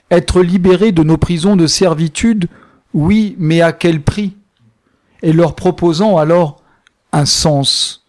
[0.09, 2.47] Être libéré de nos prisons de servitude,
[2.95, 4.36] oui, mais à quel prix?
[5.21, 6.63] Et leur proposant alors
[7.11, 8.07] un sens,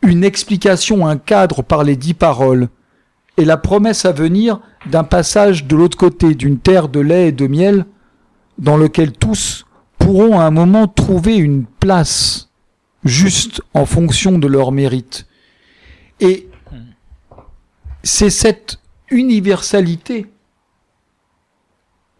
[0.00, 2.68] une explication, un cadre par les dix paroles,
[3.36, 7.32] et la promesse à venir d'un passage de l'autre côté d'une terre de lait et
[7.32, 7.86] de miel,
[8.58, 9.66] dans lequel tous
[9.98, 12.50] pourront à un moment trouver une place
[13.04, 15.26] juste en fonction de leur mérite.
[16.20, 16.48] Et
[18.02, 18.78] c'est cette
[19.10, 20.26] universalité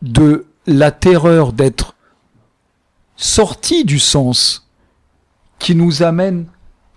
[0.02, 1.94] de la terreur d'être
[3.16, 4.68] sorti du sens
[5.58, 6.46] qui nous amène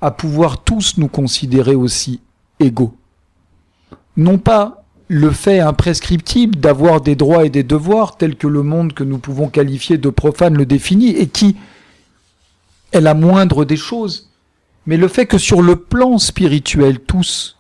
[0.02, 2.22] à pouvoir tous nous considérer aussi
[2.60, 2.96] égaux.
[4.18, 8.94] Non pas le fait imprescriptible d'avoir des droits et des devoirs tels que le monde
[8.94, 11.56] que nous pouvons qualifier de profane le définit et qui
[12.92, 14.30] est la moindre des choses,
[14.86, 17.58] mais le fait que sur le plan spirituel tous,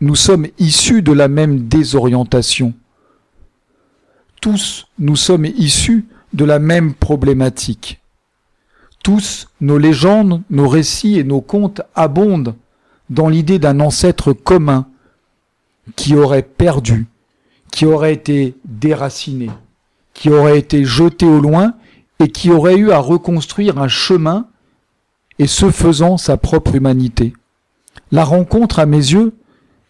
[0.00, 2.74] nous sommes issus de la même désorientation.
[4.40, 8.00] Tous, nous sommes issus de la même problématique.
[9.02, 12.54] Tous, nos légendes, nos récits et nos contes abondent
[13.08, 14.86] dans l'idée d'un ancêtre commun
[15.94, 17.06] qui aurait perdu,
[17.70, 19.50] qui aurait été déraciné,
[20.14, 21.74] qui aurait été jeté au loin
[22.18, 24.48] et qui aurait eu à reconstruire un chemin
[25.38, 27.34] et ce faisant sa propre humanité.
[28.10, 29.34] La rencontre, à mes yeux,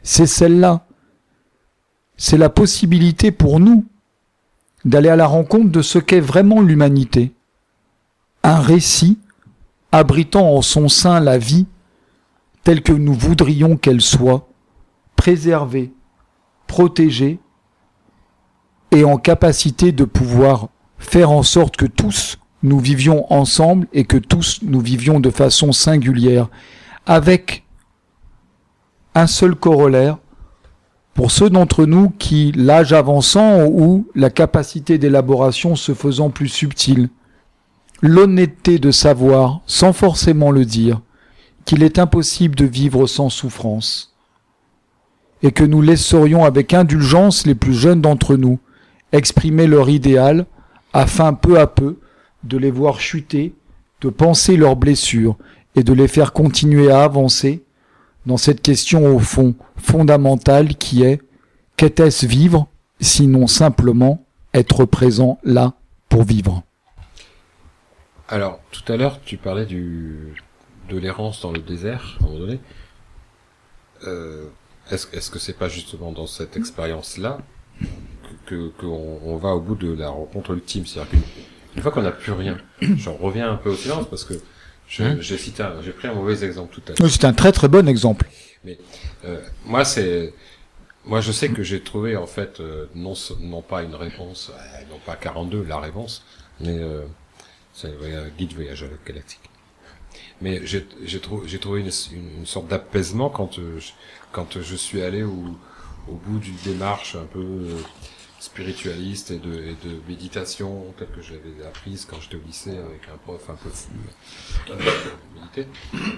[0.03, 0.86] c'est celle-là.
[2.16, 3.84] C'est la possibilité pour nous
[4.84, 7.32] d'aller à la rencontre de ce qu'est vraiment l'humanité.
[8.42, 9.18] Un récit
[9.92, 11.66] abritant en son sein la vie
[12.62, 14.49] telle que nous voudrions qu'elle soit,
[15.27, 15.91] préservé,
[18.93, 20.68] et en capacité de pouvoir
[20.99, 25.72] faire en sorte que tous, nous vivions ensemble et que tous nous vivions de façon
[25.72, 26.47] singulière,
[27.07, 27.64] avec
[29.16, 30.18] un seul corollaire,
[31.14, 37.09] pour ceux d'entre nous qui, l'âge avançant ou la capacité d'élaboration se faisant plus subtile,
[38.01, 41.01] l'honnêteté de savoir, sans forcément le dire,
[41.64, 44.16] qu'il est impossible de vivre sans souffrance,
[45.43, 48.59] et que nous laisserions avec indulgence les plus jeunes d'entre nous
[49.12, 50.47] exprimer leur idéal,
[50.93, 51.99] afin peu à peu
[52.45, 53.55] de les voir chuter,
[54.01, 55.37] de penser leurs blessures
[55.74, 57.62] et de les faire continuer à avancer
[58.24, 61.20] dans cette question au fond fondamentale qui est
[61.76, 62.66] qu'était-ce vivre
[63.01, 64.24] sinon simplement
[64.55, 65.74] être présent là
[66.09, 66.62] pour vivre?
[68.28, 70.34] Alors, tout à l'heure, tu parlais du,
[70.89, 72.61] de l'errance dans le désert, à un moment donné.
[74.05, 74.49] Euh,
[74.91, 77.39] est-ce, est-ce que c'est pas justement dans cette expérience-là
[78.47, 80.87] que, qu'on on va au bout de la rencontre ultime?
[80.87, 81.22] C'est-à-dire qu'une
[81.76, 84.34] une fois qu'on n'a plus rien, j'en reviens un peu au silence parce que
[85.01, 85.16] Hein?
[85.18, 87.11] j'ai cité, un- j'ai pris un mauvais exemple tout à l'heure.
[87.11, 88.24] C'est un très très bon exemple.
[89.24, 90.32] Euh, moi, c'est,
[91.05, 94.80] moi, je sais que j'ai trouvé en fait euh, non non pas une réponse, euh,
[94.89, 96.24] non pas 42 la réponse,
[96.61, 97.03] mais euh,
[97.74, 99.41] c'est le voyage- guide voyageur galactique.
[100.41, 101.20] Mais j'ai j'ai
[101.59, 103.93] trouvé une, sorte d'apaisement quand euh, je,
[104.32, 105.57] quand je suis allé au,
[106.09, 107.80] au bout d'une démarche un peu euh,
[108.39, 113.09] spiritualiste et de, et de méditation telle que j'avais apprise quand j'étais au lycée avec
[113.12, 113.91] un prof un peu fou
[114.70, 115.64] euh,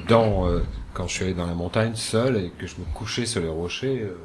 [0.09, 0.61] dans euh,
[0.95, 3.49] quand je suis allé dans la montagne seul et que je me couchais sur les
[3.49, 4.17] rochers euh,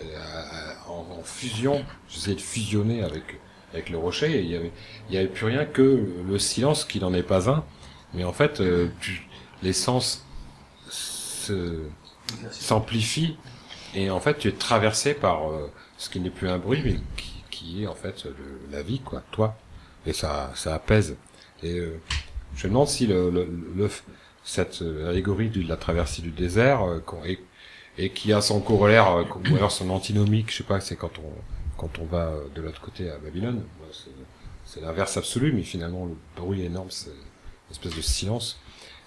[0.00, 3.40] euh, en, en fusion, j'essayais de fusionner avec
[3.72, 4.72] avec le rocher et il y avait
[5.08, 7.64] il y avait plus rien que le silence qui n'en est pas un,
[8.14, 8.88] mais en fait euh,
[9.62, 10.24] les sens
[10.88, 11.80] se
[12.50, 13.36] s'amplifient
[13.94, 16.96] et en fait tu es traversé par euh, ce qui n'est plus un bruit mais
[17.16, 18.26] qui, qui est en fait
[18.70, 19.56] la vie quoi, toi.
[20.06, 21.16] Et ça ça apaise.
[21.62, 22.00] Et euh,
[22.56, 23.90] je me demande si le, le, le-
[24.44, 27.38] cette euh, allégorie de la traversée du désert euh, qu'on- et,
[27.98, 31.18] et qui a son corollaire euh, ou alors son antinomique je sais pas c'est quand
[31.18, 31.32] on
[31.76, 33.62] quand on va euh, de l'autre côté à Babylone.
[34.64, 37.10] C'est- l'inverse absolu mais finalement le bruit énorme c'est
[37.72, 38.58] espèce de silence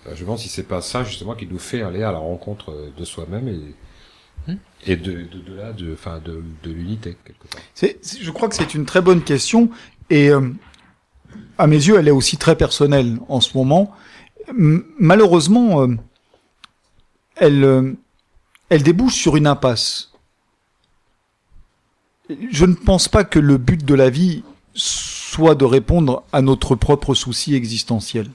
[0.08, 2.20] Euh, je me demande si c'est pas ça justement qui nous fait aller à la
[2.20, 3.62] rencontre euh, de soi-même et
[4.86, 8.48] et de de, de là de enfin de, de l'unité quelque part C'est- je crois
[8.50, 9.70] que c'est une très bonne question
[10.12, 10.52] et euh,
[11.58, 13.92] à mes yeux, elle est aussi très personnelle en ce moment.
[14.54, 15.96] Malheureusement, euh,
[17.36, 17.94] elle, euh,
[18.70, 20.12] elle débouche sur une impasse.
[22.52, 24.44] Je ne pense pas que le but de la vie
[24.74, 28.30] soit de répondre à notre propre souci existentiel.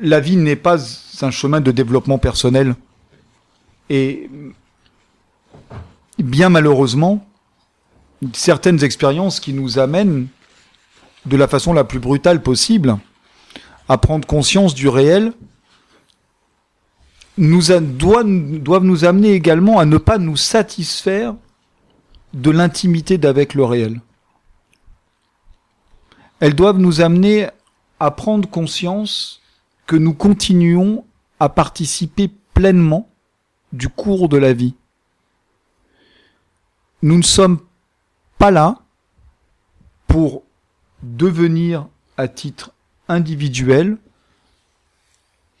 [0.00, 0.78] La vie n'est pas
[1.22, 2.74] un chemin de développement personnel.
[3.90, 4.30] Et
[6.18, 7.26] bien malheureusement,
[8.32, 10.28] certaines expériences qui nous amènent
[11.26, 12.98] de la façon la plus brutale possible
[13.88, 15.32] à prendre conscience du réel
[17.38, 21.34] doivent nous amener également à ne pas nous satisfaire
[22.34, 24.00] de l'intimité d'avec le réel.
[26.40, 27.48] Elles doivent nous amener
[28.00, 29.40] à prendre conscience
[29.88, 31.06] que nous continuons
[31.40, 33.08] à participer pleinement
[33.72, 34.74] du cours de la vie.
[37.02, 37.60] Nous ne sommes
[38.36, 38.82] pas là
[40.06, 40.42] pour
[41.02, 42.72] devenir à titre
[43.08, 43.96] individuel.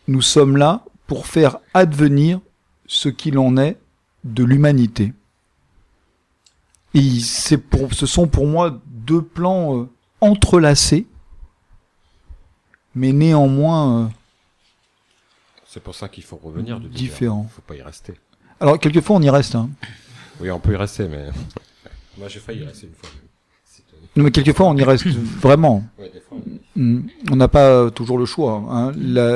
[0.08, 2.40] Nous sommes là pour faire advenir
[2.86, 3.78] ce qu'il en est
[4.24, 5.14] de l'humanité.
[6.92, 9.88] Et c'est pour, ce sont pour moi deux plans euh,
[10.20, 11.06] entrelacés,
[12.94, 14.08] mais néanmoins euh,
[15.70, 16.88] c'est pour ça qu'il faut revenir du.
[16.88, 17.46] Différent.
[17.54, 18.14] faut pas y rester
[18.58, 19.68] Alors quelquefois on y reste, hein.
[20.40, 21.26] oui on peut y rester mais
[22.18, 23.10] moi j'ai failli y rester une fois
[24.16, 25.06] Non, mais quelquefois on y reste
[25.40, 25.84] vraiment.
[25.98, 26.38] ouais, des fois,
[26.76, 27.08] Mm.
[27.32, 28.62] On n'a pas euh, toujours le choix.
[28.70, 28.92] Hein.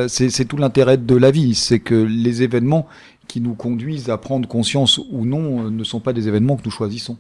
[0.09, 2.87] C'est tout l'intérêt de la vie, c'est que les événements
[3.27, 6.63] qui nous conduisent à prendre conscience ou non euh, ne sont pas des événements que
[6.65, 7.19] nous choisissons.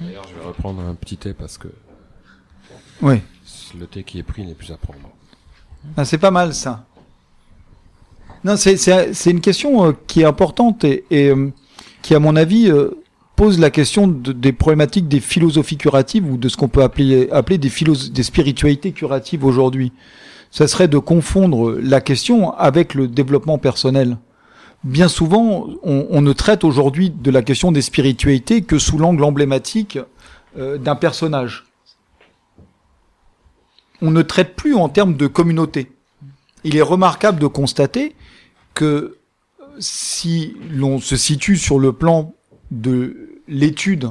[0.00, 1.68] D'ailleurs, je vais reprendre un petit thé parce que
[3.02, 3.20] Oui.
[3.78, 4.98] le thé qui est pris n'est plus à prendre.
[5.96, 6.86] Ah, c'est pas mal ça.
[8.44, 11.50] Non, c'est une question euh, qui est importante et, euh,
[12.02, 12.90] qui, à mon avis, euh,
[13.36, 17.28] pose la question de- des problématiques des philosophies curatives ou de ce qu'on peut appeler,
[17.30, 17.70] appeler des,
[18.12, 19.92] des spiritualités curatives aujourd'hui.
[20.50, 24.16] Ça serait de confondre la question avec le développement personnel.
[24.82, 29.98] Bien souvent, on, ne traite aujourd'hui de la question des spiritualités que sous l'angle emblématique
[30.56, 31.66] d'un personnage.
[34.02, 35.92] On ne traite plus en termes de communauté.
[36.64, 38.14] Il est remarquable de constater
[38.80, 39.18] que
[39.78, 42.32] si l'on se situe sur le plan
[42.70, 44.08] de l'étude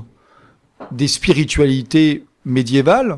[0.91, 3.17] des spiritualités médiévales,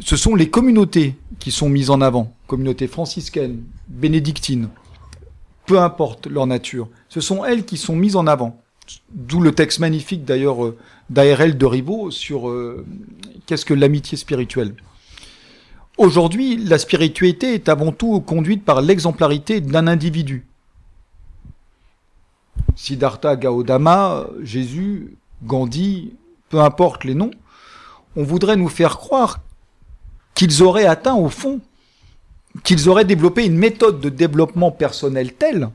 [0.00, 4.68] ce sont les communautés qui sont mises en avant, communautés franciscaines, bénédictines,
[5.64, 8.60] peu importe leur nature, ce sont elles qui sont mises en avant.
[9.10, 10.76] D'où le texte magnifique d'ailleurs euh,
[11.08, 12.84] d'ARL de Ribot sur euh,
[13.46, 14.74] qu'est-ce que l'amitié spirituelle.
[15.98, 20.46] Aujourd'hui, la spiritualité est avant tout conduite par l'exemplarité d'un individu.
[22.76, 26.14] Siddhartha Gaudama, Jésus, Gandhi,
[26.48, 27.30] peu importe les noms,
[28.16, 29.40] on voudrait nous faire croire
[30.34, 31.60] qu'ils auraient atteint au fond,
[32.64, 35.68] qu'ils auraient développé une méthode de développement personnel telle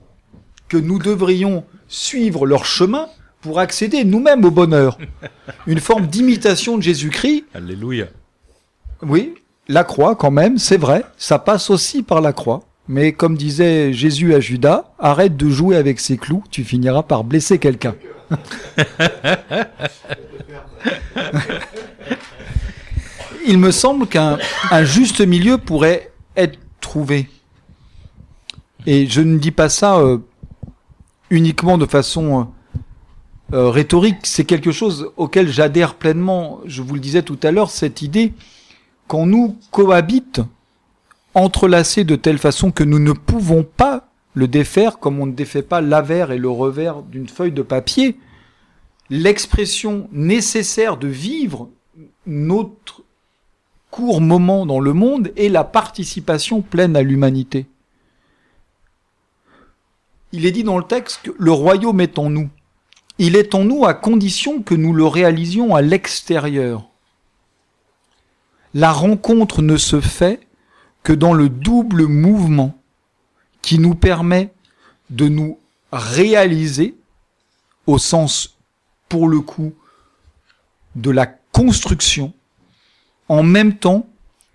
[0.68, 3.08] que nous devrions suivre leur chemin
[3.42, 4.98] pour accéder nous-mêmes au bonheur.
[5.68, 7.46] Une forme d'imitation de Jésus-Christ.
[7.54, 8.08] Alléluia.
[9.02, 9.36] Oui,
[9.68, 12.64] la croix quand même, c'est vrai, ça passe aussi par la croix.
[12.88, 17.26] Mais comme disait Jésus à Judas, arrête de jouer avec ses clous, tu finiras par
[17.26, 17.96] blesser quelqu'un.
[23.46, 24.38] Il me semble qu'un
[24.72, 27.30] un juste milieu pourrait être trouvé.
[28.86, 30.20] Et je ne dis pas ça euh,
[31.30, 32.44] uniquement de façon euh,
[33.54, 36.60] euh, rhétorique, c'est quelque chose auquel j'adhère pleinement.
[36.66, 38.34] Je vous le disais tout à l'heure, cette idée
[39.08, 40.42] qu'on nous cohabite
[41.34, 45.62] entrelacés de telle façon que nous ne pouvons pas le défaire comme on ne défait
[45.62, 48.20] pas l'avers et le revers d'une feuille de papier.
[49.10, 51.70] L'expression nécessaire de vivre
[52.26, 53.04] notre
[53.90, 57.66] court moment dans le monde est la participation pleine à l'humanité.
[60.34, 62.50] Il est dit dans le texte que le royaume est en nous.
[63.18, 66.87] Il est en nous à condition que nous le réalisions à l'extérieur.
[68.74, 70.48] La rencontre ne se fait
[71.04, 72.78] que dans le double mouvement
[73.62, 74.54] qui nous permet
[75.10, 75.58] de nous
[75.92, 76.96] réaliser
[77.86, 78.58] au sens,
[79.08, 79.74] pour le coup,
[80.96, 82.34] de la construction,
[83.30, 84.08] en même temps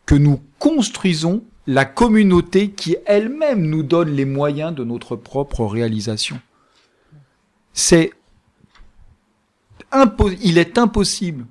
[0.06, 6.40] que nous construisons la communauté qui elle-même nous donne les moyens de notre propre réalisation.
[7.72, 8.12] C'est
[10.42, 11.46] il est impossible,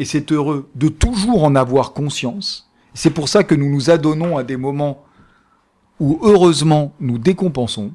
[0.00, 2.70] et c'est heureux, de toujours en avoir conscience.
[2.94, 5.04] C'est pour ça que nous nous adonnons à des moments
[6.00, 7.92] où heureusement nous décompensons.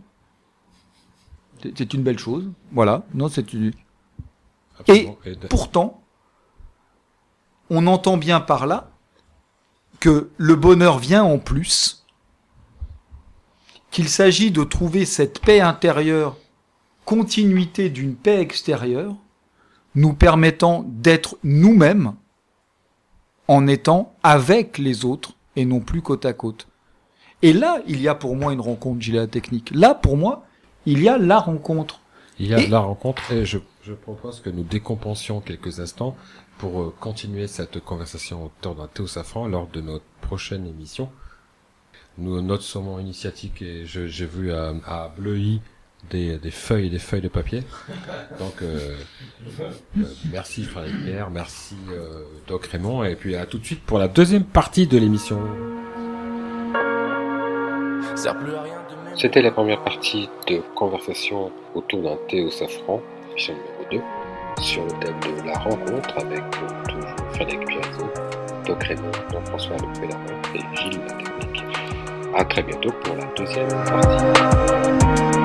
[1.75, 2.47] C'est une belle chose.
[2.71, 3.07] Voilà.
[3.15, 3.71] Non, c'est une...
[4.87, 5.09] Et
[5.49, 6.03] pourtant,
[7.71, 8.91] on entend bien par là
[9.99, 12.05] que le bonheur vient en plus,
[13.89, 16.37] qu'il s'agit de trouver cette paix intérieure,
[17.03, 19.15] continuité d'une paix extérieure,
[19.95, 22.13] nous permettant d'être nous-mêmes
[23.47, 26.67] en étant avec les autres et non plus côte à côte.
[27.41, 29.71] Et là, il y a pour moi une rencontre Gilet technique.
[29.73, 30.45] Là, pour moi,
[30.85, 31.99] il y a la rencontre.
[32.39, 36.15] Il y a la rencontre et je, je propose que nous décompensions quelques instants
[36.57, 41.09] pour euh, continuer cette conversation autour d'un thé au safran lors de notre prochaine émission.
[42.17, 45.61] Nous notons initiatique et j'ai vu à, à Bleuy
[46.09, 47.63] des, des, feuilles et des feuilles de papier.
[48.39, 48.95] Donc, euh,
[49.59, 53.97] euh, merci Frédéric Pierre, merci euh, Doc Raymond, et puis à tout de suite pour
[53.97, 55.39] la deuxième partie de l'émission.
[59.15, 63.01] C'était la première partie de conversation autour d'un thé au safran,
[63.31, 64.03] émission numéro
[64.57, 67.81] 2, sur le thème de la rencontre avec toujours Frédéric Pierre,
[68.65, 71.63] Doc Raymond, Jean-François Le Pélaron et Gilles La Technique.
[72.35, 75.44] À très bientôt pour la deuxième partie.